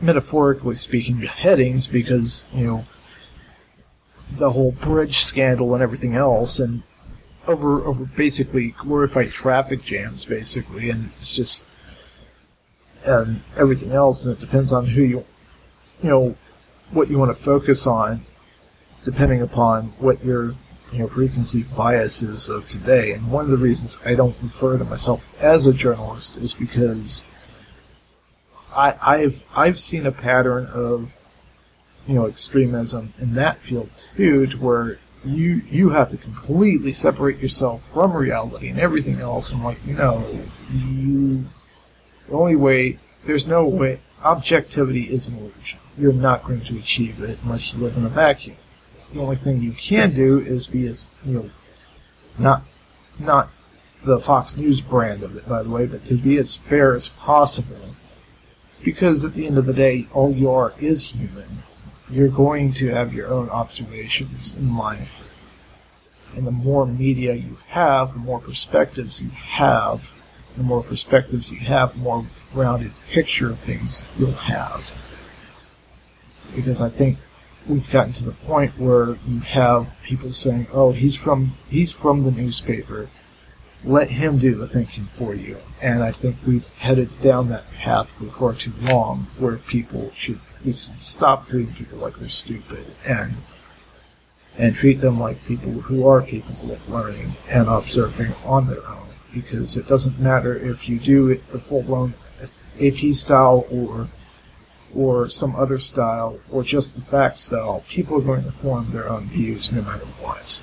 [0.00, 2.84] metaphorically speaking, beheadings because you know
[4.32, 6.82] the whole bridge scandal and everything else, and
[7.46, 11.64] over over basically glorified traffic jams, basically, and it's just
[13.06, 15.24] and everything else, and it depends on who you
[16.02, 16.36] you know
[16.90, 18.24] what you want to focus on
[19.04, 20.54] depending upon what your
[20.92, 23.12] you know preconceived biases of today.
[23.12, 27.24] And one of the reasons I don't refer to myself as a journalist is because
[28.74, 31.12] I, I've I've seen a pattern of
[32.06, 37.38] you know extremism in that field too, to where you you have to completely separate
[37.38, 39.52] yourself from reality and everything else.
[39.52, 40.24] And like you know,
[40.72, 41.44] you
[42.28, 45.78] the only way there's no way objectivity is an illusion.
[45.98, 48.56] You're not going to achieve it unless you live in a vacuum
[49.12, 51.50] the only thing you can do is be as you know
[52.38, 52.62] not
[53.18, 53.50] not
[54.04, 57.08] the Fox News brand of it by the way, but to be as fair as
[57.08, 57.76] possible.
[58.82, 61.64] Because at the end of the day, all you are is human.
[62.10, 65.26] You're going to have your own observations in life.
[66.34, 70.10] And the more media you have, the more perspectives you have.
[70.56, 74.96] The more perspectives you have, the more rounded picture of things you'll have.
[76.56, 77.18] Because I think
[77.66, 82.24] we've gotten to the point where you have people saying, "Oh, he's from he's from
[82.24, 83.08] the newspaper.
[83.84, 88.12] Let him do the thinking for you." And I think we've headed down that path
[88.12, 93.36] for far too long, where people should we stop treating people like they're stupid and
[94.58, 99.06] and treat them like people who are capable of learning and observing on their own.
[99.32, 102.14] Because it doesn't matter if you do it the full blown
[102.80, 104.08] AP style or
[104.94, 109.08] or some other style, or just the fact style, people are going to form their
[109.08, 110.62] own views no matter what.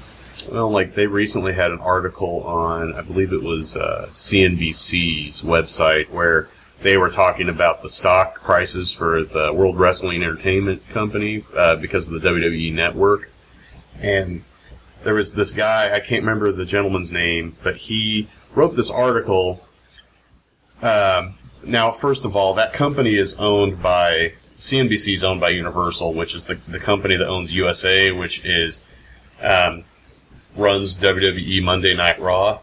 [0.52, 6.10] Well, like they recently had an article on, I believe it was uh, CNBC's website,
[6.10, 6.50] where
[6.82, 12.08] they were talking about the stock prices for the World Wrestling Entertainment Company uh, because
[12.08, 13.30] of the WWE Network,
[14.00, 14.44] and
[15.04, 19.66] there was this guy I can't remember the gentleman's name, but he wrote this article.
[20.82, 21.36] Um,
[21.68, 26.34] now, first of all, that company is owned by CNBC is owned by Universal, which
[26.34, 28.82] is the the company that owns USA, which is
[29.42, 29.84] um,
[30.56, 32.60] runs WWE Monday Night Raw.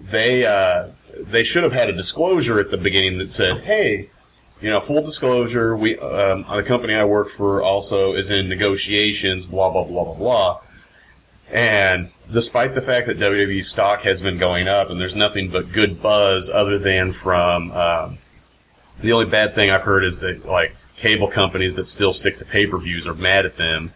[0.00, 4.10] They uh, they should have had a disclosure at the beginning that said, "Hey,
[4.60, 9.46] you know, full disclosure, we um, the company I work for also is in negotiations,
[9.46, 10.60] blah blah blah blah blah."
[11.50, 15.72] And despite the fact that WWE stock has been going up, and there's nothing but
[15.72, 18.18] good buzz other than from um,
[19.00, 22.44] the only bad thing I've heard is that like cable companies that still stick to
[22.44, 23.92] pay per views are mad at them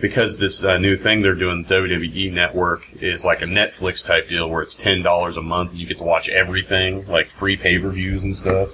[0.00, 4.28] because this uh, new thing they're doing, the WWE Network, is like a Netflix type
[4.28, 7.56] deal where it's ten dollars a month and you get to watch everything, like free
[7.56, 8.70] pay per views and stuff.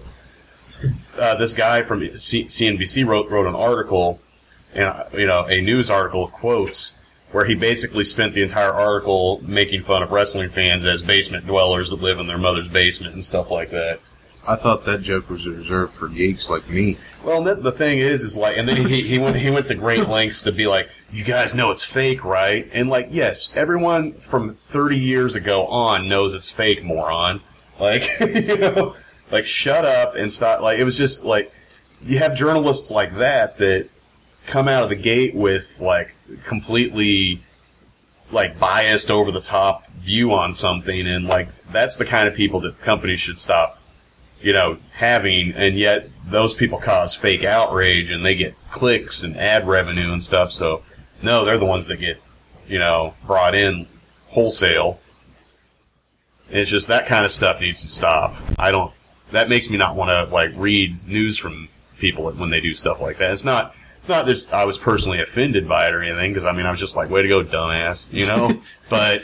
[1.18, 4.20] Uh, this guy from C- CNBC wrote wrote an article,
[4.72, 6.96] and you know, a news article with quotes
[7.32, 11.90] where he basically spent the entire article making fun of wrestling fans as basement dwellers
[11.90, 14.00] that live in their mother's basement and stuff like that.
[14.48, 16.96] I thought that joke was reserved for geeks like me.
[17.22, 19.74] Well, the, the thing is, is like, and then he, he went he went to
[19.74, 22.68] great lengths to be like, you guys know it's fake, right?
[22.72, 27.42] And like, yes, everyone from 30 years ago on knows it's fake, moron.
[27.78, 28.96] Like, you know,
[29.30, 30.62] like shut up and stop.
[30.62, 31.52] Like, it was just like,
[32.02, 33.88] you have journalists like that that
[34.46, 36.14] come out of the gate with like
[36.44, 37.40] completely
[38.30, 42.60] like biased over the top view on something, and like that's the kind of people
[42.60, 43.80] that companies should stop
[44.40, 49.36] you know, having, and yet those people cause fake outrage and they get clicks and
[49.36, 50.50] ad revenue and stuff.
[50.50, 50.82] So,
[51.22, 52.20] no, they're the ones that get,
[52.66, 53.86] you know, brought in
[54.28, 55.00] wholesale.
[56.48, 58.34] and It's just that kind of stuff needs to stop.
[58.58, 58.92] I don't,
[59.30, 61.68] that makes me not want to, like, read news from
[61.98, 63.32] people when they do stuff like that.
[63.32, 63.74] It's not,
[64.10, 66.80] not that I was personally offended by it or anything, because I mean, I was
[66.80, 68.60] just like, way to go, dumbass, you know?
[68.90, 69.22] but,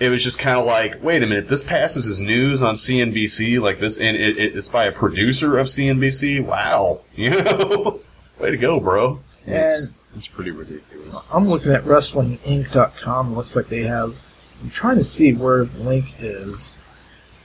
[0.00, 3.60] it was just kind of like, wait a minute, this passes as news on CNBC,
[3.60, 6.42] like this, and it, it, it's by a producer of CNBC.
[6.42, 8.00] Wow, you know,
[8.40, 9.20] way to go, bro.
[9.46, 11.14] It's, And it's pretty ridiculous.
[11.30, 13.36] I'm looking at WrestlingInc.com.
[13.36, 14.16] Looks like they have.
[14.62, 16.76] I'm trying to see where the link is.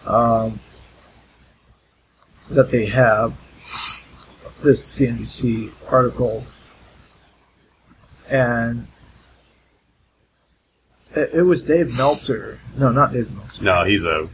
[0.07, 0.59] Um,
[2.49, 3.41] that they have
[4.63, 6.45] this CNBC article,
[8.29, 8.87] and
[11.15, 12.59] it, it was Dave Meltzer.
[12.77, 13.63] No, not Dave Meltzer.
[13.63, 14.27] No, he's a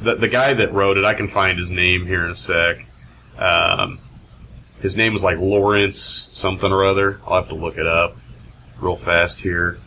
[0.00, 1.04] the the guy that wrote it.
[1.04, 2.86] I can find his name here in a sec.
[3.38, 3.98] Um,
[4.80, 7.20] his name was like Lawrence something or other.
[7.26, 8.16] I'll have to look it up
[8.80, 9.78] real fast here.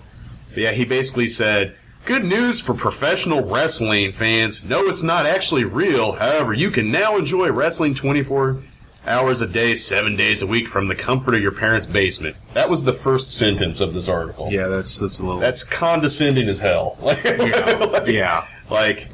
[0.50, 1.76] But yeah, he basically said,
[2.06, 4.64] "Good news for professional wrestling fans.
[4.64, 6.14] No, it's not actually real.
[6.14, 8.62] However, you can now enjoy wrestling 24
[9.08, 12.70] hours a day, seven days a week from the comfort of your parents' basement." That
[12.70, 14.52] was the first sentence of this article.
[14.52, 15.40] Yeah, that's that's a little.
[15.40, 16.98] That's condescending as hell.
[17.04, 18.06] yeah.
[18.06, 18.48] yeah.
[18.70, 19.08] Like,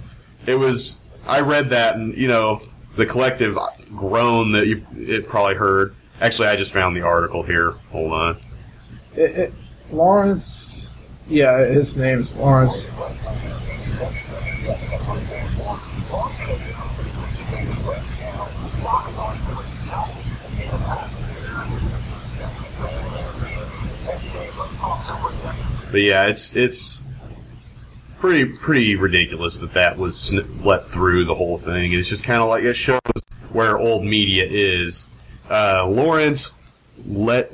[0.46, 1.00] it was.
[1.28, 2.62] I read that, and you know,
[2.96, 3.58] the collective
[3.96, 5.96] groan that you it probably heard.
[6.20, 7.72] Actually, I just found the article here.
[7.92, 8.38] Hold on.
[9.16, 9.54] It, it,
[9.92, 10.98] Lawrence.
[11.28, 12.90] Yeah, his name's Lawrence.
[25.92, 27.02] But yeah, it's it's
[28.20, 30.32] pretty pretty ridiculous that that was
[30.64, 31.92] let through the whole thing.
[31.94, 33.00] It's just kind of like it shows
[33.52, 35.08] where old media is.
[35.50, 36.52] Uh, Lawrence
[37.08, 37.52] let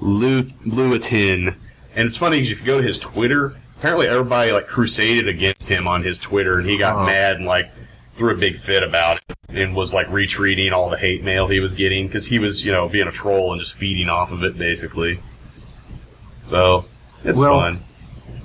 [0.00, 1.54] Lew- Lewitinn,
[1.94, 5.68] and it's funny because if you go to his Twitter, apparently everybody like crusaded against
[5.68, 7.06] him on his Twitter, and he got Oh.
[7.06, 7.70] mad and like
[8.16, 11.60] threw a big fit about it and was like retweeting all the hate mail he
[11.60, 14.42] was getting because he was you know being a troll and just feeding off of
[14.42, 15.20] it basically.
[16.46, 16.84] So
[17.24, 17.80] it's Well, fun.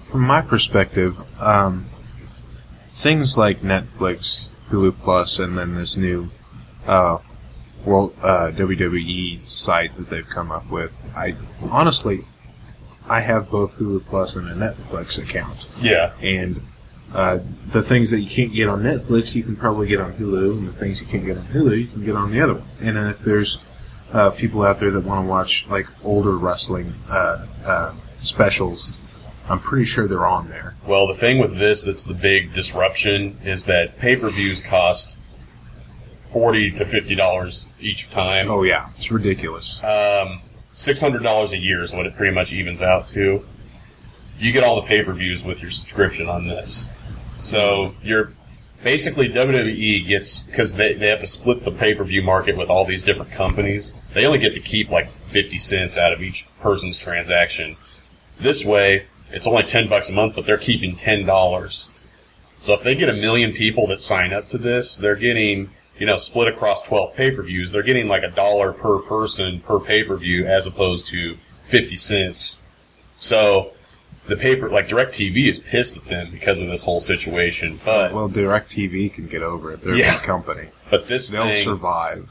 [0.04, 1.86] From my perspective, um,
[2.90, 6.30] things like Netflix, Hulu Plus, and then this new
[6.88, 7.18] uh,
[7.86, 11.36] World uh, WWE site that they've come up with, I
[11.70, 12.26] honestly,
[13.10, 16.12] I have both Hulu Plus and a Netflix account, Yeah.
[16.22, 16.62] and
[17.14, 17.40] uh,
[17.72, 20.68] the things that you can't get on Netflix, you can probably get on Hulu, and
[20.68, 22.68] the things you can't get on Hulu, you can get on the other one.
[22.82, 23.58] And then if there's
[24.14, 28.94] uh, people out there that want to watch like older wrestling uh, uh, specials,
[29.50, 30.76] I'm pretty sure they're on there.
[30.86, 35.18] Well, the thing with this that's the big disruption is that pay per views cost
[36.32, 38.50] forty to fifty dollars each time.
[38.50, 39.84] Oh yeah, it's ridiculous.
[39.84, 43.46] Um, six hundred dollars a year is what it pretty much evens out to.
[44.40, 46.88] You get all the pay per views with your subscription on this,
[47.38, 48.34] so you're
[48.84, 52.70] basically WWE gets because they they have to split the pay per view market with
[52.70, 53.94] all these different companies.
[54.14, 57.76] They only get to keep like fifty cents out of each person's transaction.
[58.42, 61.88] This way, it's only ten bucks a month, but they're keeping ten dollars.
[62.60, 66.06] So if they get a million people that sign up to this, they're getting, you
[66.06, 70.68] know, split across 12 pay-per-views, they're getting like a dollar per person per pay-per-view as
[70.68, 71.38] opposed to
[71.70, 72.60] 50 cents.
[73.16, 73.72] So
[74.28, 77.80] the paper, like DirecTV is pissed at them because of this whole situation.
[77.84, 79.84] But, Well, DirecTV can get over it.
[79.84, 80.16] They're Yeah.
[80.16, 80.68] a big company.
[80.92, 82.30] but this They'll thing, survive.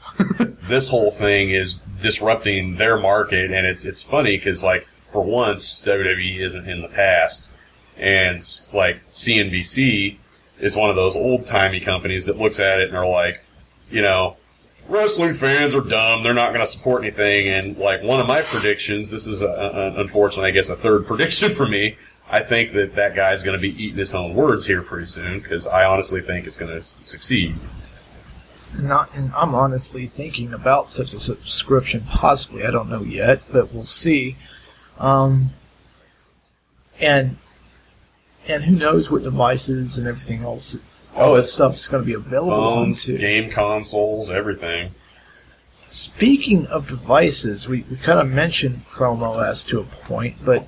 [0.69, 5.81] this whole thing is disrupting their market, and it's it's funny because like for once
[5.85, 7.49] WWE isn't in the past,
[7.97, 8.37] and
[8.73, 10.17] like CNBC
[10.59, 13.43] is one of those old timey companies that looks at it and are like,
[13.89, 14.37] you know,
[14.87, 17.47] wrestling fans are dumb; they're not going to support anything.
[17.47, 21.07] And like one of my predictions, this is a, a, unfortunately, I guess, a third
[21.07, 21.95] prediction for me.
[22.29, 25.41] I think that that guy's going to be eating his own words here pretty soon
[25.41, 27.55] because I honestly think it's going to succeed.
[28.79, 32.05] Not, and I'm honestly thinking about such a subscription.
[32.07, 34.37] Possibly, I don't know yet, but we'll see.
[35.01, 35.49] Um,
[36.99, 37.37] and
[38.47, 40.77] and who knows what devices and everything else.
[41.15, 44.91] All Oh, that it's stuff is going to be available on Phones, game consoles, everything.
[45.87, 50.65] Speaking of devices, we, we kind of mentioned Chrome OS to a point, but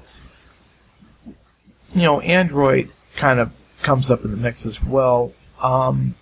[1.94, 3.54] you know, Android kind of
[3.84, 5.32] comes up in the mix as well.
[5.62, 6.16] Um,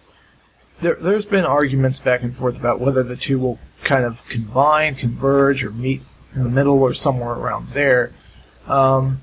[0.81, 4.95] there, there's been arguments back and forth about whether the two will kind of combine,
[4.95, 6.01] converge, or meet
[6.35, 8.13] in the middle or somewhere around there.
[8.67, 9.21] Um,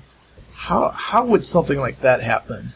[0.53, 2.73] how how would something like that happen?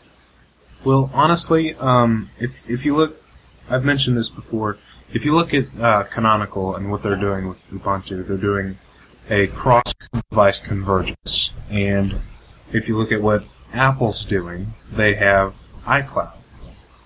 [0.83, 3.21] Well, honestly, um, if if you look,
[3.69, 4.77] I've mentioned this before.
[5.11, 8.77] If you look at uh, Canonical and what they're doing with Ubuntu, they're doing
[9.29, 11.51] a cross-device convergence.
[11.69, 12.19] And
[12.71, 15.55] if you look at what Apple's doing, they have
[15.85, 16.33] iCloud.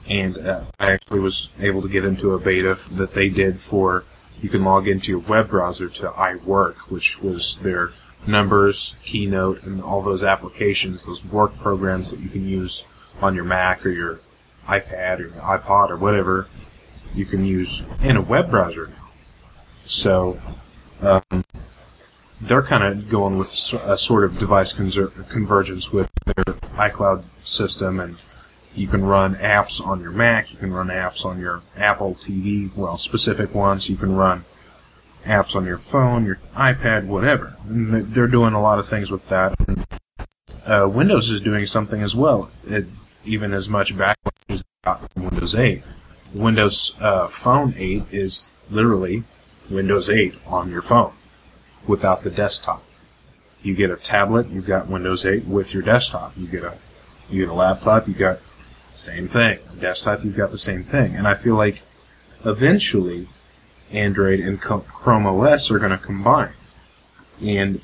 [0.07, 4.05] And uh, I actually was able to get into a beta that they did for
[4.41, 7.91] you can log into your web browser to iWork, which was their
[8.25, 12.83] numbers, Keynote, and all those applications, those work programs that you can use
[13.21, 14.19] on your Mac or your
[14.67, 16.47] iPad or your iPod or whatever,
[17.15, 19.09] you can use in a web browser now.
[19.85, 20.39] So
[21.01, 21.43] um,
[22.41, 27.99] they're kind of going with a sort of device conser- convergence with their iCloud system,
[27.99, 28.21] and
[28.75, 32.75] you can run apps on your Mac, you can run apps on your Apple TV,
[32.75, 34.45] well, specific ones, you can run
[35.25, 37.55] apps on your phone, your iPad, whatever.
[37.67, 39.55] And they're doing a lot of things with that.
[40.65, 42.85] Uh, Windows is doing something as well, it,
[43.25, 44.15] even as much backlash
[44.49, 45.83] as got from Windows 8.
[46.33, 49.23] Windows uh, Phone 8 is literally
[49.69, 51.13] Windows 8 on your phone
[51.87, 52.83] without the desktop.
[53.63, 56.33] You get a tablet, you've got Windows 8 with your desktop.
[56.37, 56.77] You get a
[57.29, 58.39] you get a laptop, you got
[58.97, 59.59] same thing.
[59.79, 61.15] Desktop, you've got the same thing.
[61.15, 61.81] And I feel like
[62.45, 63.27] eventually
[63.91, 66.53] Android and Chrome OS are going to combine.
[67.41, 67.81] And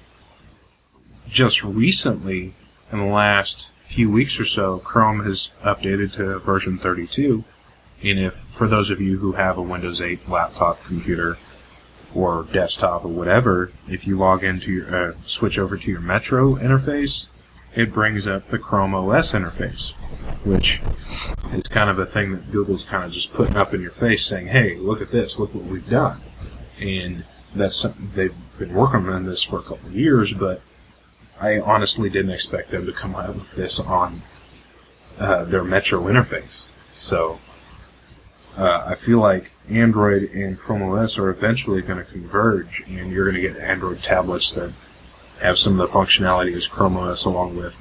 [1.28, 2.54] just recently,
[2.92, 7.44] in the last few weeks or so, Chrome has updated to version 32.
[8.04, 11.38] And if, for those of you who have a Windows 8 laptop computer
[12.14, 16.56] or desktop or whatever, if you log into your, uh, switch over to your Metro
[16.56, 17.28] interface,
[17.76, 19.92] it brings up the Chrome OS interface,
[20.46, 20.82] which
[21.54, 24.26] is kind of a thing that Google's kind of just putting up in your face
[24.26, 26.22] saying, hey, look at this, look what we've done.
[26.80, 30.62] And that's something they've been working on this for a couple of years, but
[31.42, 34.22] I honestly didn't expect them to come out with this on
[35.20, 36.70] uh, their Metro interface.
[36.92, 37.40] So
[38.58, 43.30] uh, I feel like Android and Chrome OS are eventually going to converge, and you're
[43.30, 44.74] going to get Android tablets that
[45.44, 47.78] have some of the functionality as Chrome OS along with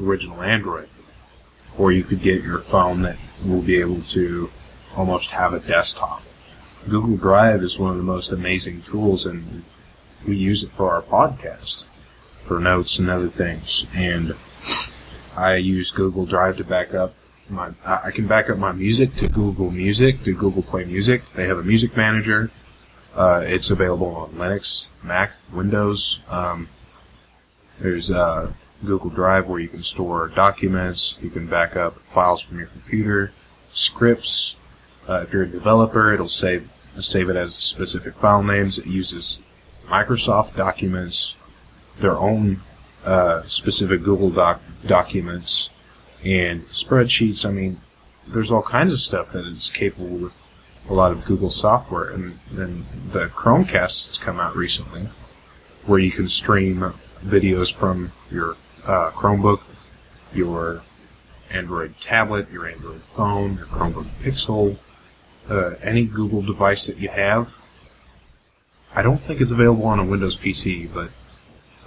[0.00, 0.88] original Android.
[1.78, 4.50] Or you could get your phone that will be able to
[4.94, 6.22] almost have a desktop.
[6.88, 9.64] Google Drive is one of the most amazing tools, and
[10.26, 11.84] we use it for our podcast
[12.40, 13.86] for notes and other things.
[13.94, 14.34] And
[15.36, 17.14] I use Google Drive to back up
[17.48, 17.70] my.
[17.86, 21.22] I can back up my music to Google Music, to Google Play Music.
[21.34, 22.50] They have a music manager.
[23.14, 26.20] Uh, it's available on Linux, Mac, Windows.
[26.28, 26.68] Um,
[27.80, 28.52] there's uh,
[28.84, 31.18] Google Drive where you can store documents.
[31.20, 33.32] You can back up files from your computer,
[33.70, 34.56] scripts.
[35.08, 38.78] Uh, if you're a developer, it'll save save it as specific file names.
[38.78, 39.38] It uses
[39.86, 41.34] Microsoft documents,
[42.00, 42.60] their own
[43.04, 45.70] uh, specific Google Doc documents,
[46.24, 47.46] and spreadsheets.
[47.46, 47.80] I mean,
[48.26, 50.36] there's all kinds of stuff that is capable with
[50.88, 52.10] a lot of Google software.
[52.10, 55.08] And then the Chromecast has come out recently,
[55.86, 56.92] where you can stream
[57.24, 59.60] videos from your uh, Chromebook,
[60.32, 60.82] your
[61.50, 64.76] Android tablet, your Android phone, your Chromebook Pixel,
[65.48, 67.54] uh, any Google device that you have.
[68.94, 71.10] I don't think it's available on a Windows PC, but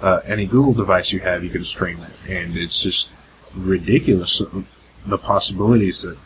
[0.02, 3.10] uh, any Google device you have, you can stream it, and it's just
[3.56, 4.64] ridiculous uh,
[5.06, 6.18] the possibilities that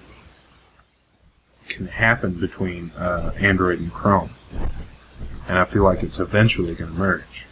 [1.68, 4.32] can happen between uh, Android and Chrome.
[5.48, 7.46] And I feel like it's eventually going to merge.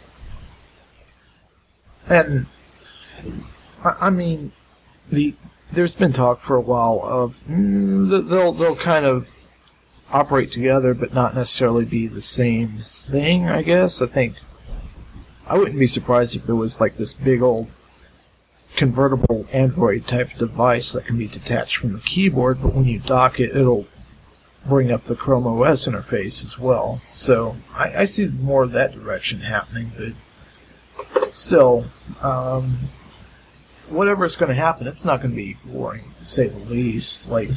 [2.08, 2.46] And
[3.84, 4.52] I, mean,
[5.10, 5.34] the
[5.72, 9.30] there's been talk for a while of mm, they'll they'll kind of
[10.12, 13.48] operate together, but not necessarily be the same thing.
[13.48, 14.36] I guess I think
[15.46, 17.68] I wouldn't be surprised if there was like this big old
[18.76, 23.38] convertible Android type device that can be detached from the keyboard, but when you dock
[23.38, 23.86] it, it'll
[24.66, 27.00] bring up the Chrome OS interface as well.
[27.08, 30.12] So I, I see more of that direction happening, but
[31.34, 31.84] still,
[32.22, 32.78] um,
[33.90, 37.28] whatever's going to happen, it's not going to be boring to say the least.
[37.28, 37.50] Like,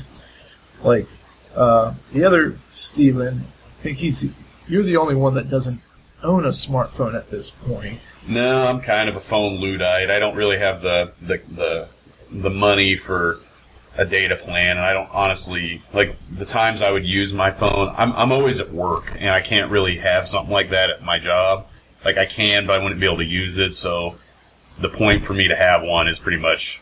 [0.84, 1.08] like
[1.56, 4.26] uh, the other Steven, I think he's
[4.68, 5.80] you're the only one that doesn't
[6.24, 8.00] own a smartphone at this point.
[8.28, 10.12] No, I'm kind of a phone luddite.
[10.12, 11.88] I don't really have the the the,
[12.32, 13.40] the money for
[13.96, 17.94] a data plan, and I don't honestly like the times I would use my phone.
[17.96, 21.20] I'm I'm always at work, and I can't really have something like that at my
[21.20, 21.68] job.
[22.08, 23.76] Like I can, but I wouldn't be able to use it.
[23.76, 24.16] So
[24.80, 26.80] the point for me to have one is pretty much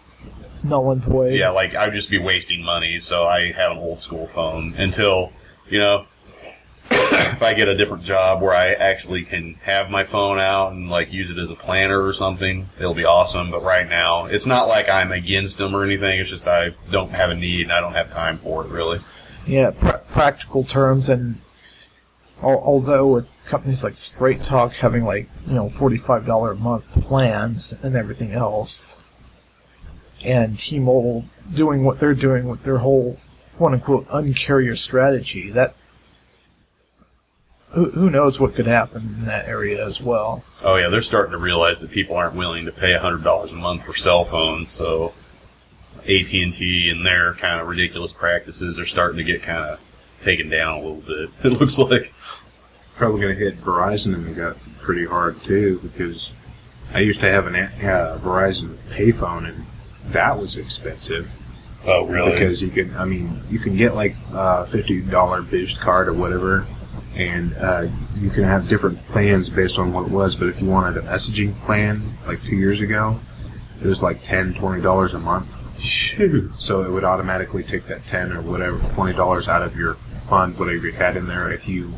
[0.63, 1.33] Null and void.
[1.33, 2.99] yeah, like I would just be wasting money.
[2.99, 5.31] So I have an old school phone until
[5.67, 6.05] you know
[6.91, 10.91] if I get a different job where I actually can have my phone out and
[10.91, 13.49] like use it as a planner or something, it'll be awesome.
[13.49, 16.19] But right now, it's not like I'm against them or anything.
[16.19, 18.99] It's just I don't have a need and I don't have time for it really.
[19.47, 21.41] Yeah, pr- practical terms, and
[22.43, 26.91] al- although with companies like Straight Talk having like you know forty-five dollar a month
[26.91, 29.01] plans and everything else,
[30.23, 33.19] and T-Mobile doing what they're doing with their whole
[33.57, 35.75] quote unquote uncarrier strategy, that
[37.69, 40.43] who, who knows what could happen in that area as well.
[40.63, 43.55] Oh yeah, they're starting to realize that people aren't willing to pay hundred dollars a
[43.55, 44.71] month for cell phones.
[44.71, 45.13] So
[46.07, 49.81] AT and T and their kind of ridiculous practices are starting to get kind of
[50.23, 51.29] taken down a little bit.
[51.43, 52.13] It looks like.
[52.95, 56.31] Probably going to hit Verizon and it got pretty hard too because
[56.93, 59.65] I used to have an uh, Verizon payphone and
[60.07, 61.29] that was expensive.
[61.85, 62.31] Oh really?
[62.31, 66.13] because you can I mean you can get like a fifty dollar boost card or
[66.13, 66.65] whatever
[67.15, 67.87] and uh,
[68.17, 71.01] you can have different plans based on what it was but if you wanted a
[71.01, 73.19] messaging plan like two years ago
[73.81, 75.47] it was like 10 20 dollars a month
[75.79, 76.51] Shoot.
[76.57, 79.95] So it would automatically take that ten or whatever twenty dollars out of your
[80.27, 81.51] fund, whatever you had in there.
[81.51, 81.93] If you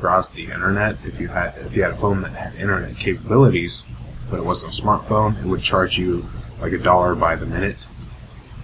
[0.00, 3.84] browsed the internet, if you had if you had a phone that had internet capabilities,
[4.30, 6.26] but it wasn't a smartphone, it would charge you
[6.60, 7.76] like a dollar by the minute.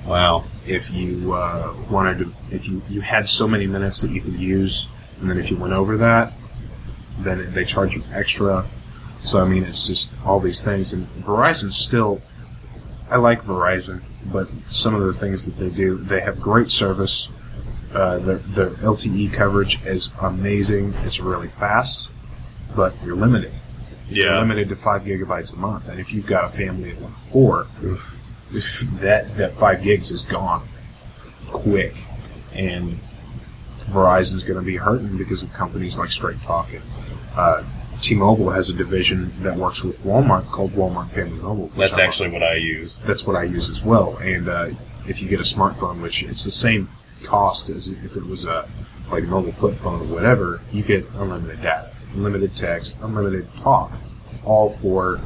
[0.06, 0.44] Wow.
[0.66, 4.34] If you uh, wanted to, if you you had so many minutes that you could
[4.36, 4.86] use,
[5.20, 6.32] and then if you went over that,
[7.20, 8.64] then they charge you extra.
[9.22, 12.20] So I mean, it's just all these things, and Verizon's still.
[13.10, 14.02] I like Verizon,
[14.32, 17.28] but some of the things that they do, they have great service.
[17.94, 20.94] Uh, their, their LTE coverage is amazing.
[21.04, 22.10] It's really fast,
[22.74, 23.52] but you're limited.
[24.08, 24.38] You're Yeah.
[24.40, 27.66] limited to five gigabytes a month, and if you've got a family of like four,
[29.00, 30.62] that that five gigs is gone
[31.48, 31.94] quick,
[32.54, 32.98] and
[33.90, 36.72] Verizon's going to be hurting because of companies like Straight Talk.
[36.72, 36.82] And,
[37.36, 37.62] uh,
[38.00, 41.70] T-Mobile has a division that works with Walmart called Walmart Family Mobile.
[41.76, 42.96] That's I'm- actually what I use.
[43.06, 44.16] that's what I use as well.
[44.16, 44.68] And uh,
[45.06, 46.88] if you get a smartphone, which it's the same
[47.24, 48.68] cost as if it was a
[49.10, 53.92] like a mobile flip phone or whatever, you get unlimited data, unlimited text, unlimited talk,
[54.44, 55.20] all for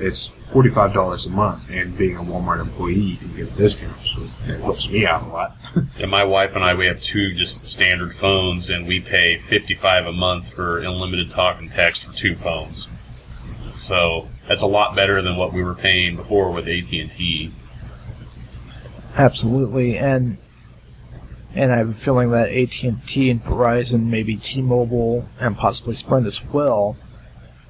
[0.00, 1.70] it's forty five dollars a month.
[1.70, 5.22] And being a Walmart employee, you can get a discount, so it helps me out
[5.22, 5.56] a lot.
[6.00, 10.06] And my wife and I, we have two just standard phones, and we pay fifty-five
[10.06, 12.88] a month for unlimited talk and text for two phones.
[13.76, 17.52] So that's a lot better than what we were paying before with AT and T.
[19.16, 20.38] Absolutely, and
[21.58, 25.96] and I have a feeling that AT and T and Verizon, maybe T-Mobile, and possibly
[25.96, 26.96] Sprint as well,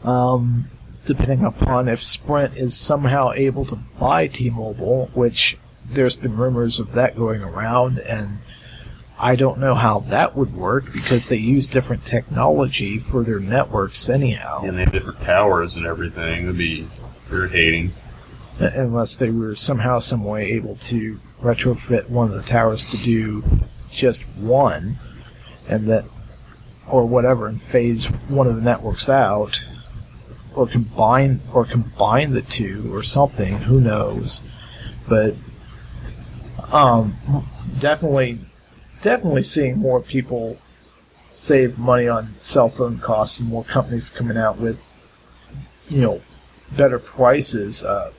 [0.05, 0.66] um,
[1.07, 6.93] depending upon if Sprint is somehow able to buy T-Mobile, which there's been rumors of
[6.93, 8.41] that going around, and
[9.18, 14.11] I don't know how that would work because they use different technology for their networks
[14.11, 14.64] anyhow.
[14.64, 16.45] And they have different towers and everything.
[16.45, 16.86] It'd be
[17.30, 17.93] irritating.
[18.59, 23.43] unless they were somehow, some way able to retrofit one of the towers to do
[23.95, 24.99] just one,
[25.68, 26.05] and that,
[26.89, 29.64] or whatever, and phase one of the networks out,
[30.55, 33.59] or combine, or combine the two, or something.
[33.59, 34.43] Who knows?
[35.09, 35.34] But
[36.72, 37.16] um,
[37.78, 38.41] definitely,
[39.03, 40.59] definitely seeing more people
[41.28, 44.82] save money on cell phone costs, and more companies coming out with,
[45.89, 46.20] you know,
[46.76, 47.84] better prices.
[47.84, 48.12] Uh,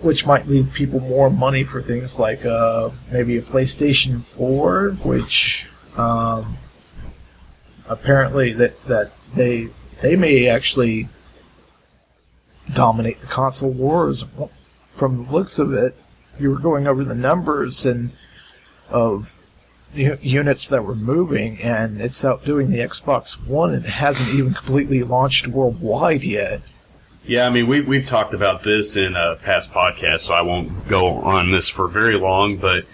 [0.00, 5.68] which might leave people more money for things like uh, maybe a PlayStation 4, which
[5.96, 6.56] um,
[7.88, 9.68] apparently that that they
[10.02, 11.08] they may actually
[12.74, 14.24] dominate the console wars.
[14.92, 15.94] From the looks of it,
[16.38, 18.12] you were going over the numbers and
[18.88, 19.32] of
[19.94, 25.02] units that were moving, and it's outdoing the Xbox One, and it hasn't even completely
[25.02, 26.62] launched worldwide yet.
[27.26, 30.86] Yeah, I mean, we, we've talked about this in a past podcast, so I won't
[30.86, 32.84] go on this for very long, but,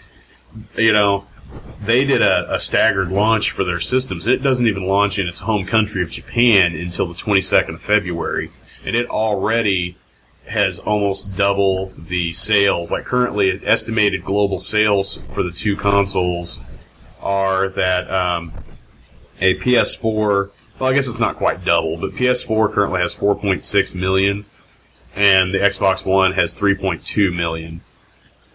[0.74, 1.26] you know,
[1.84, 4.26] they did a, a staggered launch for their systems.
[4.26, 8.50] It doesn't even launch in its home country of Japan until the 22nd of February,
[8.86, 9.98] and it already
[10.46, 12.90] has almost double the sales.
[12.90, 16.58] Like currently, estimated global sales for the two consoles
[17.20, 18.52] are that um,
[19.42, 20.50] a PS4.
[20.82, 24.44] Well, I guess it's not quite double, but PS4 currently has 4.6 million,
[25.14, 27.82] and the Xbox One has 3.2 million.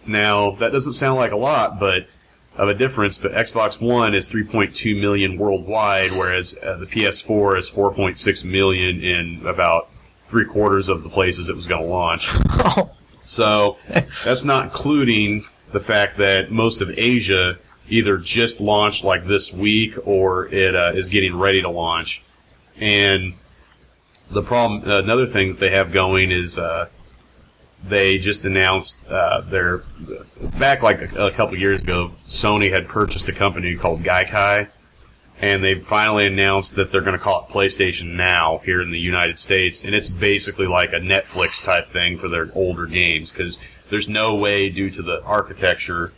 [0.06, 2.06] Now, that doesn't sound like a lot, but
[2.54, 7.70] of a difference, but Xbox One is 3.2 million worldwide, whereas uh, the PS4 is
[7.70, 9.88] 4.6 million in about
[10.26, 12.28] three quarters of the places it was going to launch.
[13.22, 13.76] So
[14.24, 17.58] that's not including the fact that most of Asia
[17.88, 22.22] either just launched like this week or it uh, is getting ready to launch.
[22.76, 23.34] And
[24.30, 26.88] the problem, another thing that they have going is uh,
[27.84, 29.84] they just announced uh, their
[30.58, 32.12] back like a, a couple years ago.
[32.26, 34.68] Sony had purchased a company called Gaikai,
[35.40, 38.98] and they finally announced that they're going to call it PlayStation Now here in the
[38.98, 43.58] United States, and it's basically like a Netflix type thing for their older games because
[43.90, 46.12] there's no way due to the architecture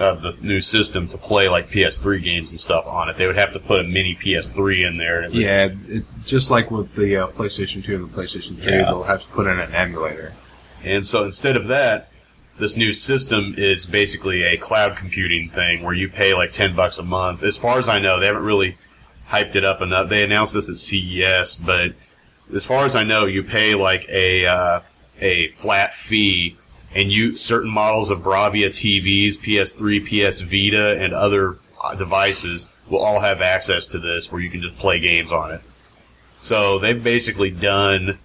[0.00, 3.18] of the new system to play like PS3 games and stuff on it.
[3.18, 5.22] They would have to put a mini PS3 in there.
[5.22, 8.72] it would- Yeah, it, just like with the uh, PlayStation 2 and the PlayStation 3,
[8.72, 8.84] Yeah.
[8.86, 10.32] they'll have to put in an emulator.
[10.82, 12.08] And so instead of that,
[12.58, 16.98] this new system is basically a cloud computing thing where you pay like 10 bucks
[16.98, 17.42] a month.
[17.42, 18.78] As far as I know, they haven't really
[19.30, 20.08] hyped it up enough.
[20.08, 21.92] They announced this at CES, but
[22.54, 24.80] as far as I know, you pay like a, uh,
[25.20, 26.56] a flat fee
[26.94, 32.98] and you, certain models of Bravia TVs, PS3, PS Vita, and other uh, devices will
[32.98, 35.60] all have access to this where you can just play games on it.
[36.38, 38.18] So they've basically done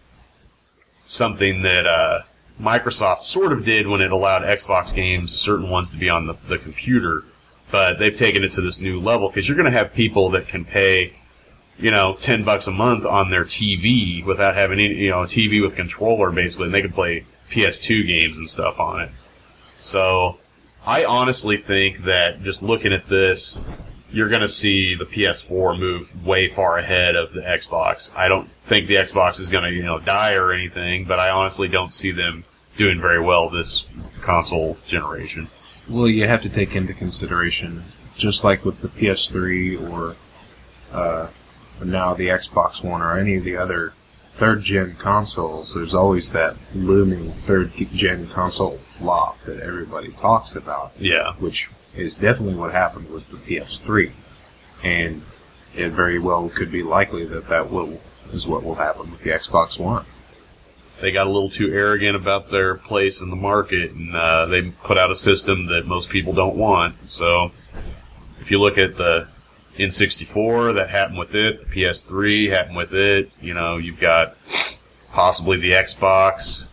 [1.04, 2.22] something that, uh,
[2.62, 6.36] Microsoft sort of did when it allowed Xbox games, certain ones to be on the,
[6.48, 7.26] the computer,
[7.70, 10.48] but they've taken it to this new level because you're going to have people that
[10.48, 11.14] can pay,
[11.78, 15.26] you know, 10 bucks a month on their TV without having any, you know, a
[15.26, 19.10] TV with controller basically, and they can play PS2 games and stuff on it.
[19.80, 20.38] So,
[20.86, 23.60] I honestly think that just looking at this,
[24.12, 28.16] you're going to see the PS4 move way far ahead of the Xbox.
[28.16, 31.32] I don't think the Xbox is going to, you know, die or anything, but I
[31.32, 32.44] honestly don't see them
[32.78, 33.86] doing very well this
[34.22, 35.48] console generation.
[35.90, 37.84] Well, you have to take into consideration,
[38.16, 40.16] just like with the PS3 or
[40.94, 41.28] uh,
[41.84, 43.94] now the Xbox One or any of the other
[44.36, 50.92] third gen consoles, there's always that looming third gen console flop that everybody talks about,
[51.00, 51.34] Yeah.
[51.40, 54.12] which is definitely what happened with the PS3.
[54.84, 55.22] And
[55.74, 58.02] it very well could be likely that that will
[58.34, 60.04] is what will happen with the Xbox One.
[61.02, 64.64] They got a little too arrogant about their place in the market, and uh, they
[64.64, 66.96] put out a system that most people don't want.
[67.10, 67.52] So,
[68.42, 69.28] if you look at the
[69.78, 71.60] N64, that happened with it.
[71.60, 73.32] The PS3 happened with it.
[73.42, 74.38] You know, you've got
[75.12, 76.68] possibly the Xbox.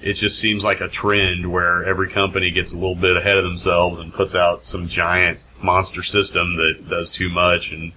[0.00, 3.44] It just seems like a trend where every company gets a little bit ahead of
[3.44, 7.92] themselves and puts out some giant monster system that does too much and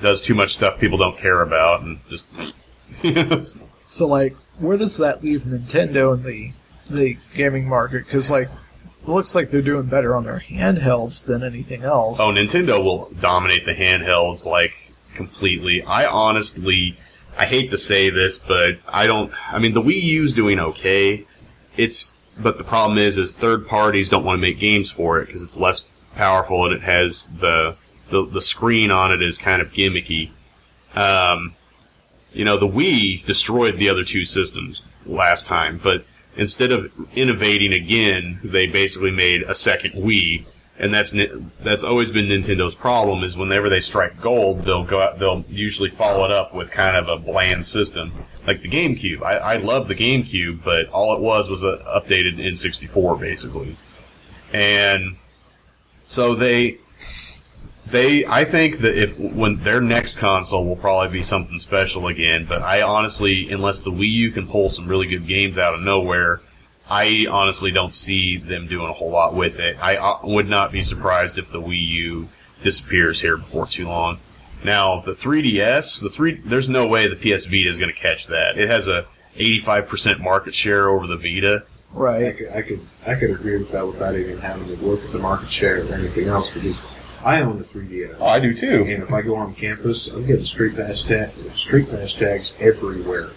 [0.00, 2.54] does too much stuff people don't care about and just
[3.86, 6.52] So, like, where does that leave Nintendo in the
[6.88, 8.04] the gaming market?
[8.04, 8.48] Because, like,
[9.08, 12.18] looks like they're doing better on their handhelds than anything else.
[12.20, 14.74] Oh, Nintendo will dominate the handhelds like
[15.14, 15.82] completely.
[15.82, 16.96] I honestly,
[17.38, 19.32] I hate to say this, but I don't.
[19.52, 21.26] I mean, the Wii U's doing okay.
[21.76, 25.26] It's but the problem is, is third parties don't want to make games for it
[25.26, 25.84] because it's less
[26.14, 27.76] powerful and it has the
[28.10, 30.30] the the screen on it is kind of gimmicky.
[30.94, 31.54] Um,
[32.32, 36.04] you know, the Wii destroyed the other two systems last time, but
[36.36, 40.44] instead of innovating again, they basically made a second Wii,
[40.78, 41.14] and that's
[41.60, 43.22] that's always been Nintendo's problem.
[43.22, 46.96] Is whenever they strike gold, they'll go out, they'll usually follow it up with kind
[46.96, 48.12] of a bland system,
[48.46, 49.22] like the GameCube.
[49.22, 53.76] I, I love the GameCube, but all it was was a updated N64 basically,
[54.52, 55.16] and
[56.02, 56.78] so they
[57.94, 62.44] they I think that if when their next console will probably be something special again,
[62.46, 65.80] but I honestly unless the Wii U can pull some really good games out of
[65.80, 66.40] nowhere,
[66.90, 69.76] I honestly don't see them doing a whole lot with it.
[69.80, 72.28] I uh, would not be surprised if the Wii U
[72.62, 74.18] disappears here before too long.
[74.64, 78.26] Now, the 3DS, the three there's no way the PS Vita is going to catch
[78.26, 78.58] that.
[78.58, 81.62] It has a 85% market share over the Vita.
[81.94, 82.36] I right.
[82.36, 85.20] could, I could I could agree with that without even having to look at the
[85.20, 86.93] market share or anything else because
[87.24, 88.20] I own the 3DS.
[88.20, 88.84] I do too.
[88.86, 93.30] And if I go on campus, I'm getting street pass tag, street pass tags everywhere.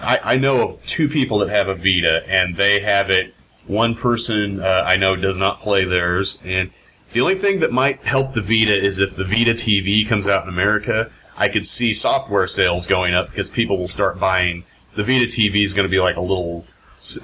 [0.00, 3.34] I, I know of two people that have a Vita, and they have it.
[3.66, 6.70] One person uh, I know does not play theirs, and
[7.12, 10.42] the only thing that might help the Vita is if the Vita TV comes out
[10.42, 11.10] in America.
[11.36, 14.64] I could see software sales going up because people will start buying.
[14.96, 16.66] The Vita TV is going to be like a little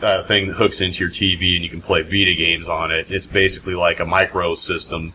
[0.02, 3.10] uh, thing that hooks into your TV, and you can play Vita games on it.
[3.10, 5.12] It's basically like a micro system.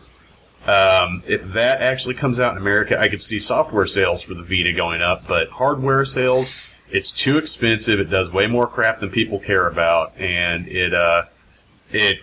[0.66, 4.42] Um, if that actually comes out in America, I could see software sales for the
[4.42, 7.98] Vita going up, but hardware sales, it's too expensive.
[7.98, 11.24] It does way more crap than people care about, and it uh,
[11.90, 12.18] it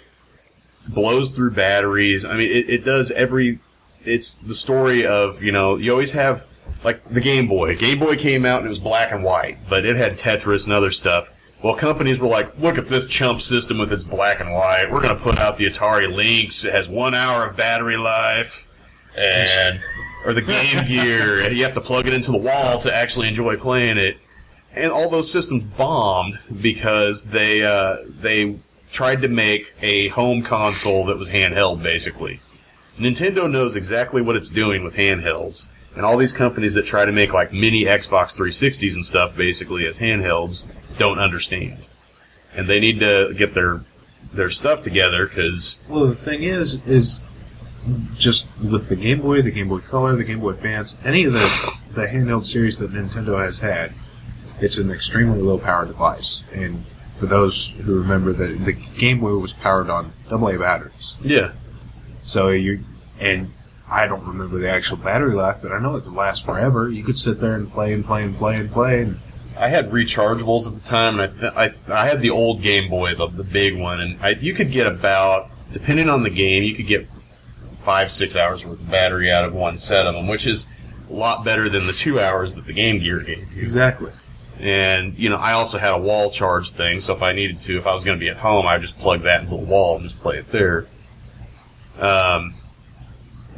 [0.88, 2.26] blows through batteries.
[2.26, 3.60] I mean, it, it does every.
[4.06, 6.46] It's the story of you know you always have
[6.84, 7.76] like the Game Boy.
[7.76, 10.74] Game Boy came out and it was black and white, but it had Tetris and
[10.74, 11.30] other stuff.
[11.64, 14.92] Well, companies were like, look at this chump system with its black and white.
[14.92, 16.64] We're going to put out the Atari Lynx.
[16.64, 18.68] It has one hour of battery life.
[19.18, 19.82] And,
[20.24, 21.42] or the Game Gear.
[21.42, 24.18] and You have to plug it into the wall to actually enjoy playing it.
[24.76, 28.60] And all those systems bombed because they, uh, they
[28.92, 32.40] tried to make a home console that was handheld, basically.
[33.00, 35.66] Nintendo knows exactly what it's doing with handhelds.
[35.96, 39.88] And all these companies that try to make like mini Xbox 360s and stuff basically
[39.88, 40.64] as handhelds
[40.98, 41.78] don't understand.
[42.56, 43.82] And they need to get their
[44.34, 47.22] their stuff together because Well, the thing is, is
[48.16, 51.34] just with the Game Boy, the Game Boy Color, the Game Boy Advance, any of
[51.34, 53.94] the the handheld series that Nintendo has had,
[54.60, 56.44] it's an extremely low power device.
[56.54, 56.84] And
[57.20, 61.16] for those who remember, that the Game Boy was powered on AA batteries.
[61.22, 61.52] yeah,
[62.24, 62.80] So you
[63.20, 63.52] and
[63.90, 66.90] I don't remember the actual battery life, but I know it could last forever.
[66.90, 69.02] You could sit there and play and play and play and play.
[69.04, 69.18] And
[69.58, 71.28] I had rechargeables at the time, and I
[71.68, 74.54] th- I, I had the old Game Boy, the, the big one, and I, you
[74.54, 77.08] could get about depending on the game, you could get
[77.84, 80.68] five six hours worth of battery out of one set of them, which is
[81.10, 83.62] a lot better than the two hours that the Game Gear gave you.
[83.62, 84.12] exactly.
[84.60, 87.78] And, you know, I also had a wall charge thing, so if I needed to,
[87.78, 89.96] if I was going to be at home, I'd just plug that into the wall
[89.96, 90.88] and just play it there.
[92.00, 92.56] Um,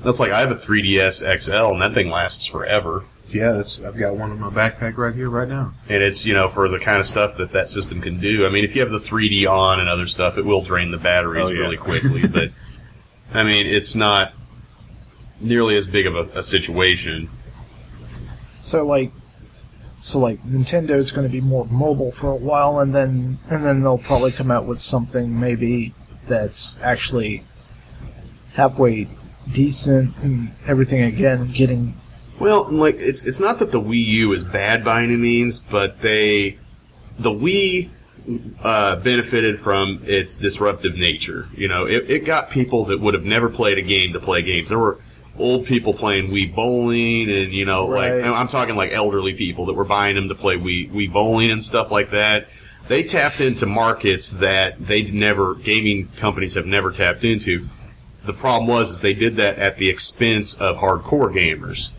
[0.03, 3.05] that's like, I have a 3DS XL, and that thing lasts forever.
[3.33, 5.73] Yeah, that's, I've got one in my backpack right here, right now.
[5.87, 8.45] And it's, you know, for the kind of stuff that that system can do.
[8.45, 10.97] I mean, if you have the 3D on and other stuff, it will drain the
[10.97, 11.59] batteries Oh, yeah.
[11.59, 12.49] really quickly, but,
[13.33, 14.33] I mean, it's not
[15.39, 17.29] nearly as big of a, a situation.
[18.59, 19.11] So like,
[20.01, 23.81] so like Nintendo's going to be more mobile for a while, and then and then
[23.81, 25.93] they'll probably come out with something maybe
[26.25, 27.43] that's actually
[28.53, 29.07] halfway
[29.51, 31.95] decent and everything again, getting
[32.39, 36.01] Well, like it's it's not that the Wii U is bad by any means, but
[36.01, 36.57] they
[37.17, 37.89] the Wii
[38.63, 41.47] uh, benefited from its disruptive nature.
[41.55, 44.41] You know, it, it got people that would have never played a game to play
[44.41, 44.69] games.
[44.69, 44.99] There were
[45.37, 48.21] old people playing Wii bowling, and you know, Right.
[48.21, 51.51] like I'm talking like elderly people that were buying them to play Wii Wii bowling
[51.51, 52.47] and stuff like that.
[52.87, 57.67] They tapped into markets that they never gaming companies have never tapped into.
[58.25, 61.89] The problem was is they did that at the expense of hardcore gamers.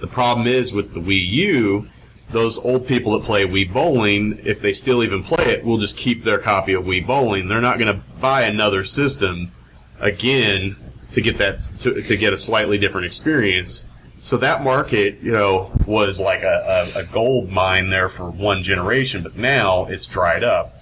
[0.00, 1.88] The problem is with the Wii U,
[2.30, 5.96] those old people that play Wii Bowling, if they still even play it, will just
[5.96, 7.48] keep their copy of Wii Bowling.
[7.48, 9.52] They're not going to buy another system
[10.00, 10.76] again
[11.12, 13.84] to get that to, to get a slightly different experience.
[14.20, 18.62] So that market, you know, was like a, a, a gold mine there for one
[18.62, 20.74] generation, but now it's dried up.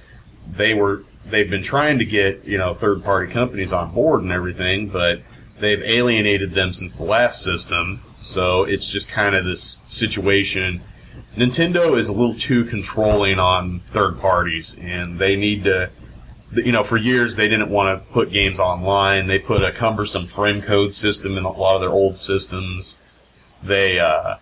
[0.57, 4.33] They were they've been trying to get you know third party companies on board and
[4.33, 5.21] everything, but
[5.59, 8.01] they've alienated them since the last system.
[8.25, 10.81] So it's just kind of this situation.
[11.37, 15.91] Nintendo is a little too controlling on third parties, and they need to.
[16.53, 19.27] You know, for years they didn't want to put games online.
[19.27, 22.95] They put a cumbersome friend code system in a lot of their old systems.
[23.63, 24.37] They, uh,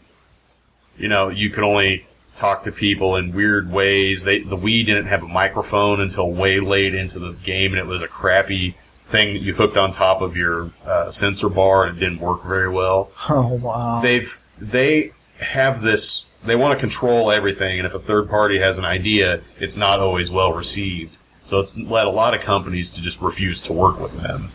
[0.99, 2.07] you know, you could only
[2.37, 4.25] talk to people in weird ways.
[4.25, 7.87] They, the Wii didn't have a microphone until way late into the game, and it
[7.87, 8.77] was a crappy
[9.13, 12.43] thing that you hooked on top of your uh, sensor bar, and it didn't work
[12.43, 13.13] very well.
[13.29, 14.01] Oh wow.
[14.01, 18.79] they've they have this they want to control everything and if a third party has
[18.79, 21.17] an idea it's not always well received.
[21.45, 24.51] So it's led a lot of companies to just refuse to work with them.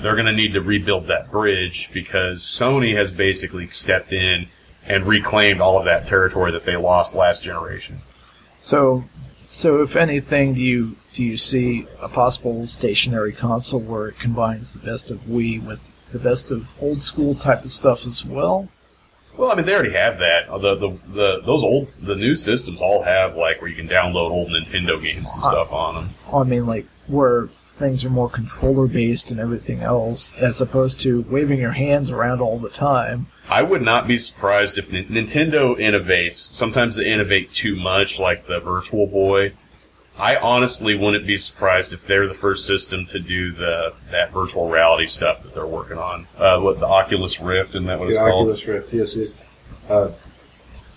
[0.00, 4.48] They're going to need to rebuild that bridge because sony has basically stepped in
[4.86, 7.98] and reclaimed all of that territory that they lost last generation.
[8.58, 9.04] So,
[9.54, 14.72] so if anything, do you do you see a possible stationary console where it combines
[14.72, 15.80] the best of Wii with
[16.12, 18.68] the best of old school type of stuff as well?
[19.36, 22.36] well i mean they already have that uh, the, the, the those old the new
[22.36, 25.96] systems all have like where you can download old nintendo games and uh, stuff on
[25.96, 31.00] them I mean, like where things are more controller based and everything else, as opposed
[31.02, 33.26] to waving your hands around all the time.
[33.48, 36.36] I would not be surprised if Nin- Nintendo innovates.
[36.36, 39.52] Sometimes they innovate too much, like the Virtual Boy.
[40.18, 44.68] I honestly wouldn't be surprised if they're the first system to do the that virtual
[44.70, 46.26] reality stuff that they're working on.
[46.38, 48.48] Uh, what the Oculus Rift, and that what The it's called?
[48.48, 49.32] Oculus Rift, yes, yes.
[49.88, 50.12] Uh,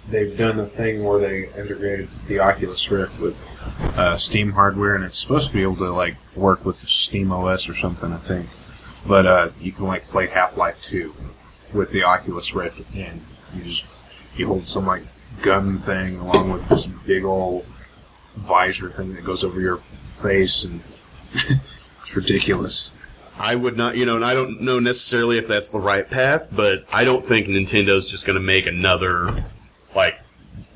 [0.09, 3.35] they've done a thing where they integrated the Oculus Rift with
[3.97, 7.67] uh, Steam hardware, and it's supposed to be able to like work with Steam OS
[7.67, 8.47] or something, I think.
[9.07, 11.15] But uh, you can like play Half Life Two
[11.77, 13.21] with the Oculus Rift, and
[13.55, 13.85] you just
[14.35, 15.03] you hold some like
[15.41, 17.65] gun thing along with this big old
[18.35, 20.81] visor thing that goes over your face, and
[21.33, 22.91] it's ridiculous.
[23.39, 26.49] I would not, you know, and I don't know necessarily if that's the right path,
[26.51, 29.45] but I don't think Nintendo's just going to make another
[29.95, 30.19] like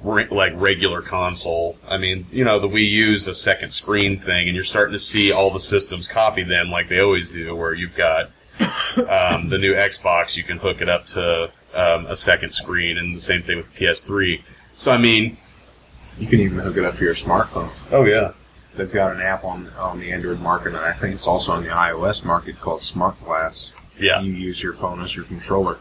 [0.04, 1.78] re- like regular console.
[1.88, 5.00] I mean, you know, the Wii U's a second screen thing, and you're starting to
[5.00, 8.30] see all the systems copy them like they always do, where you've got
[9.08, 13.16] um, the new Xbox, you can hook it up to um, a second screen, and
[13.16, 14.42] the same thing with the PS3.
[14.74, 15.38] So I mean,
[16.18, 17.70] You can even hook it up to your smartphone.
[17.92, 18.34] oh yeah,
[18.76, 21.64] They've got an app on on the Android market, and I think it's also on
[21.64, 23.72] the iOS market called Smart Glass.
[24.00, 24.22] yeah.
[24.22, 25.78] You use your phone as your controller.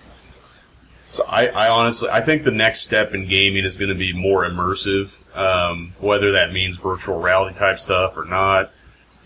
[1.06, 4.12] So I, I honestly, I think the next step in gaming is going to be
[4.12, 5.12] more immersive.
[5.36, 8.72] Um, whether that means virtual reality type stuff or not,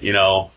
[0.01, 0.51] you know,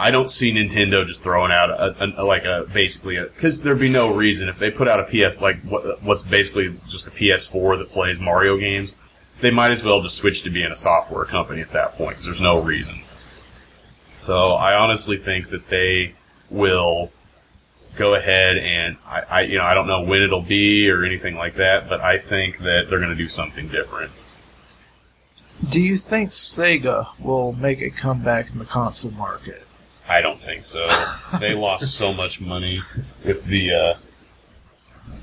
[0.00, 3.80] I don't see Nintendo just throwing out a, a, like a basically a because there'd
[3.80, 7.10] be no reason if they put out a PS like what, what's basically just a
[7.10, 8.94] PS4 that plays Mario games.
[9.40, 12.24] They might as well just switch to being a software company at that point because
[12.24, 13.02] there's no reason.
[14.16, 16.14] So I honestly think that they
[16.50, 17.10] will
[17.96, 21.36] go ahead and I, I you know I don't know when it'll be or anything
[21.36, 24.12] like that, but I think that they're going to do something different.
[25.68, 29.67] Do you think Sega will make a comeback in the console market?
[30.08, 30.88] I don't think so.
[31.38, 32.80] they lost so much money
[33.24, 33.94] with the uh,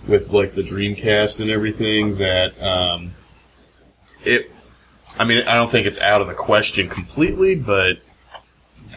[0.08, 3.12] with like the Dreamcast and everything that um,
[4.24, 4.52] it
[5.18, 8.00] I mean, I don't think it's out of the question completely, but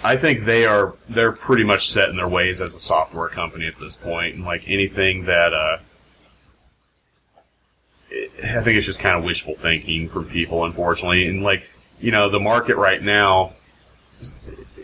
[0.02, 3.66] I think they are they're pretty much set in their ways as a software company
[3.66, 5.78] at this point, and like anything that uh,
[8.12, 11.64] I think it's just kind of wishful thinking from people, unfortunately, and like
[12.00, 13.52] you know the market right now,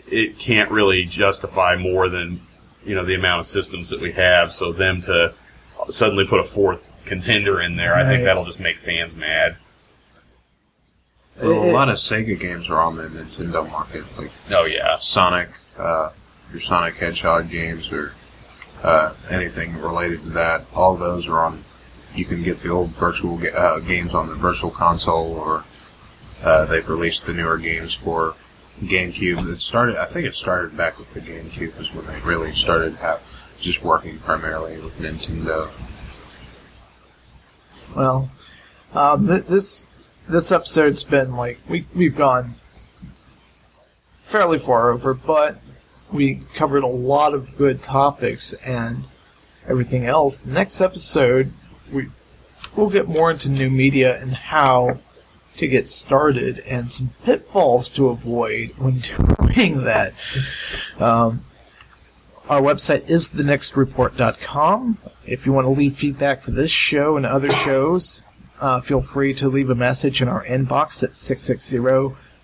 [0.09, 2.41] it can't really justify more than
[2.85, 5.33] you know the amount of systems that we have, so them to
[5.89, 9.57] suddenly put a fourth contender in there, I think that'll just make fans mad.
[11.41, 15.49] Well, a lot of Sega games are on the Nintendo market, like Oh yeah, Sonic,
[15.77, 16.11] uh,
[16.51, 18.13] your Sonic Hedgehog games, or
[18.83, 20.65] uh, anything related to that.
[20.73, 21.63] All those are on.
[22.15, 25.65] You can get the old virtual ga- uh, games on the Virtual Console, or
[26.41, 28.35] uh, they've released the newer games for
[28.81, 29.51] GameCube.
[29.51, 29.97] It started.
[29.97, 33.21] I think it started back with the GameCube, is when they really started have,
[33.59, 35.69] just working primarily with Nintendo.
[37.95, 38.29] Well,
[38.93, 39.87] um, th- this
[40.27, 42.55] this episode's been like we we've gone
[44.11, 45.57] fairly far over, but
[46.11, 49.07] we covered a lot of good topics and
[49.67, 50.45] everything else.
[50.45, 51.53] Next episode,
[51.91, 52.07] we
[52.75, 54.99] we'll get more into new media and how
[55.57, 60.13] to get started and some pitfalls to avoid when doing that.
[60.99, 61.45] Um,
[62.49, 64.97] our website is thenextreport.com.
[65.25, 68.23] If you want to leave feedback for this show and other shows,
[68.61, 71.11] uh, feel free to leave a message in our inbox at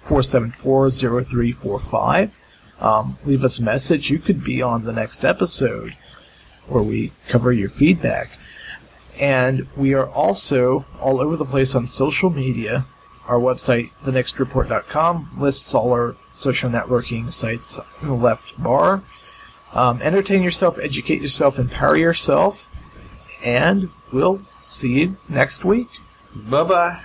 [0.07, 2.31] 660-474-0345.
[2.79, 4.09] Um, leave us a message.
[4.09, 5.95] You could be on the next episode
[6.67, 8.31] where we cover your feedback.
[9.19, 12.87] And we are also all over the place on social media.
[13.27, 19.03] Our website, thenextreport.com, lists all our social networking sites in the left bar.
[19.73, 22.67] Um, entertain yourself, educate yourself, empower yourself,
[23.43, 25.87] and we'll see you next week.
[26.35, 27.01] bye bye.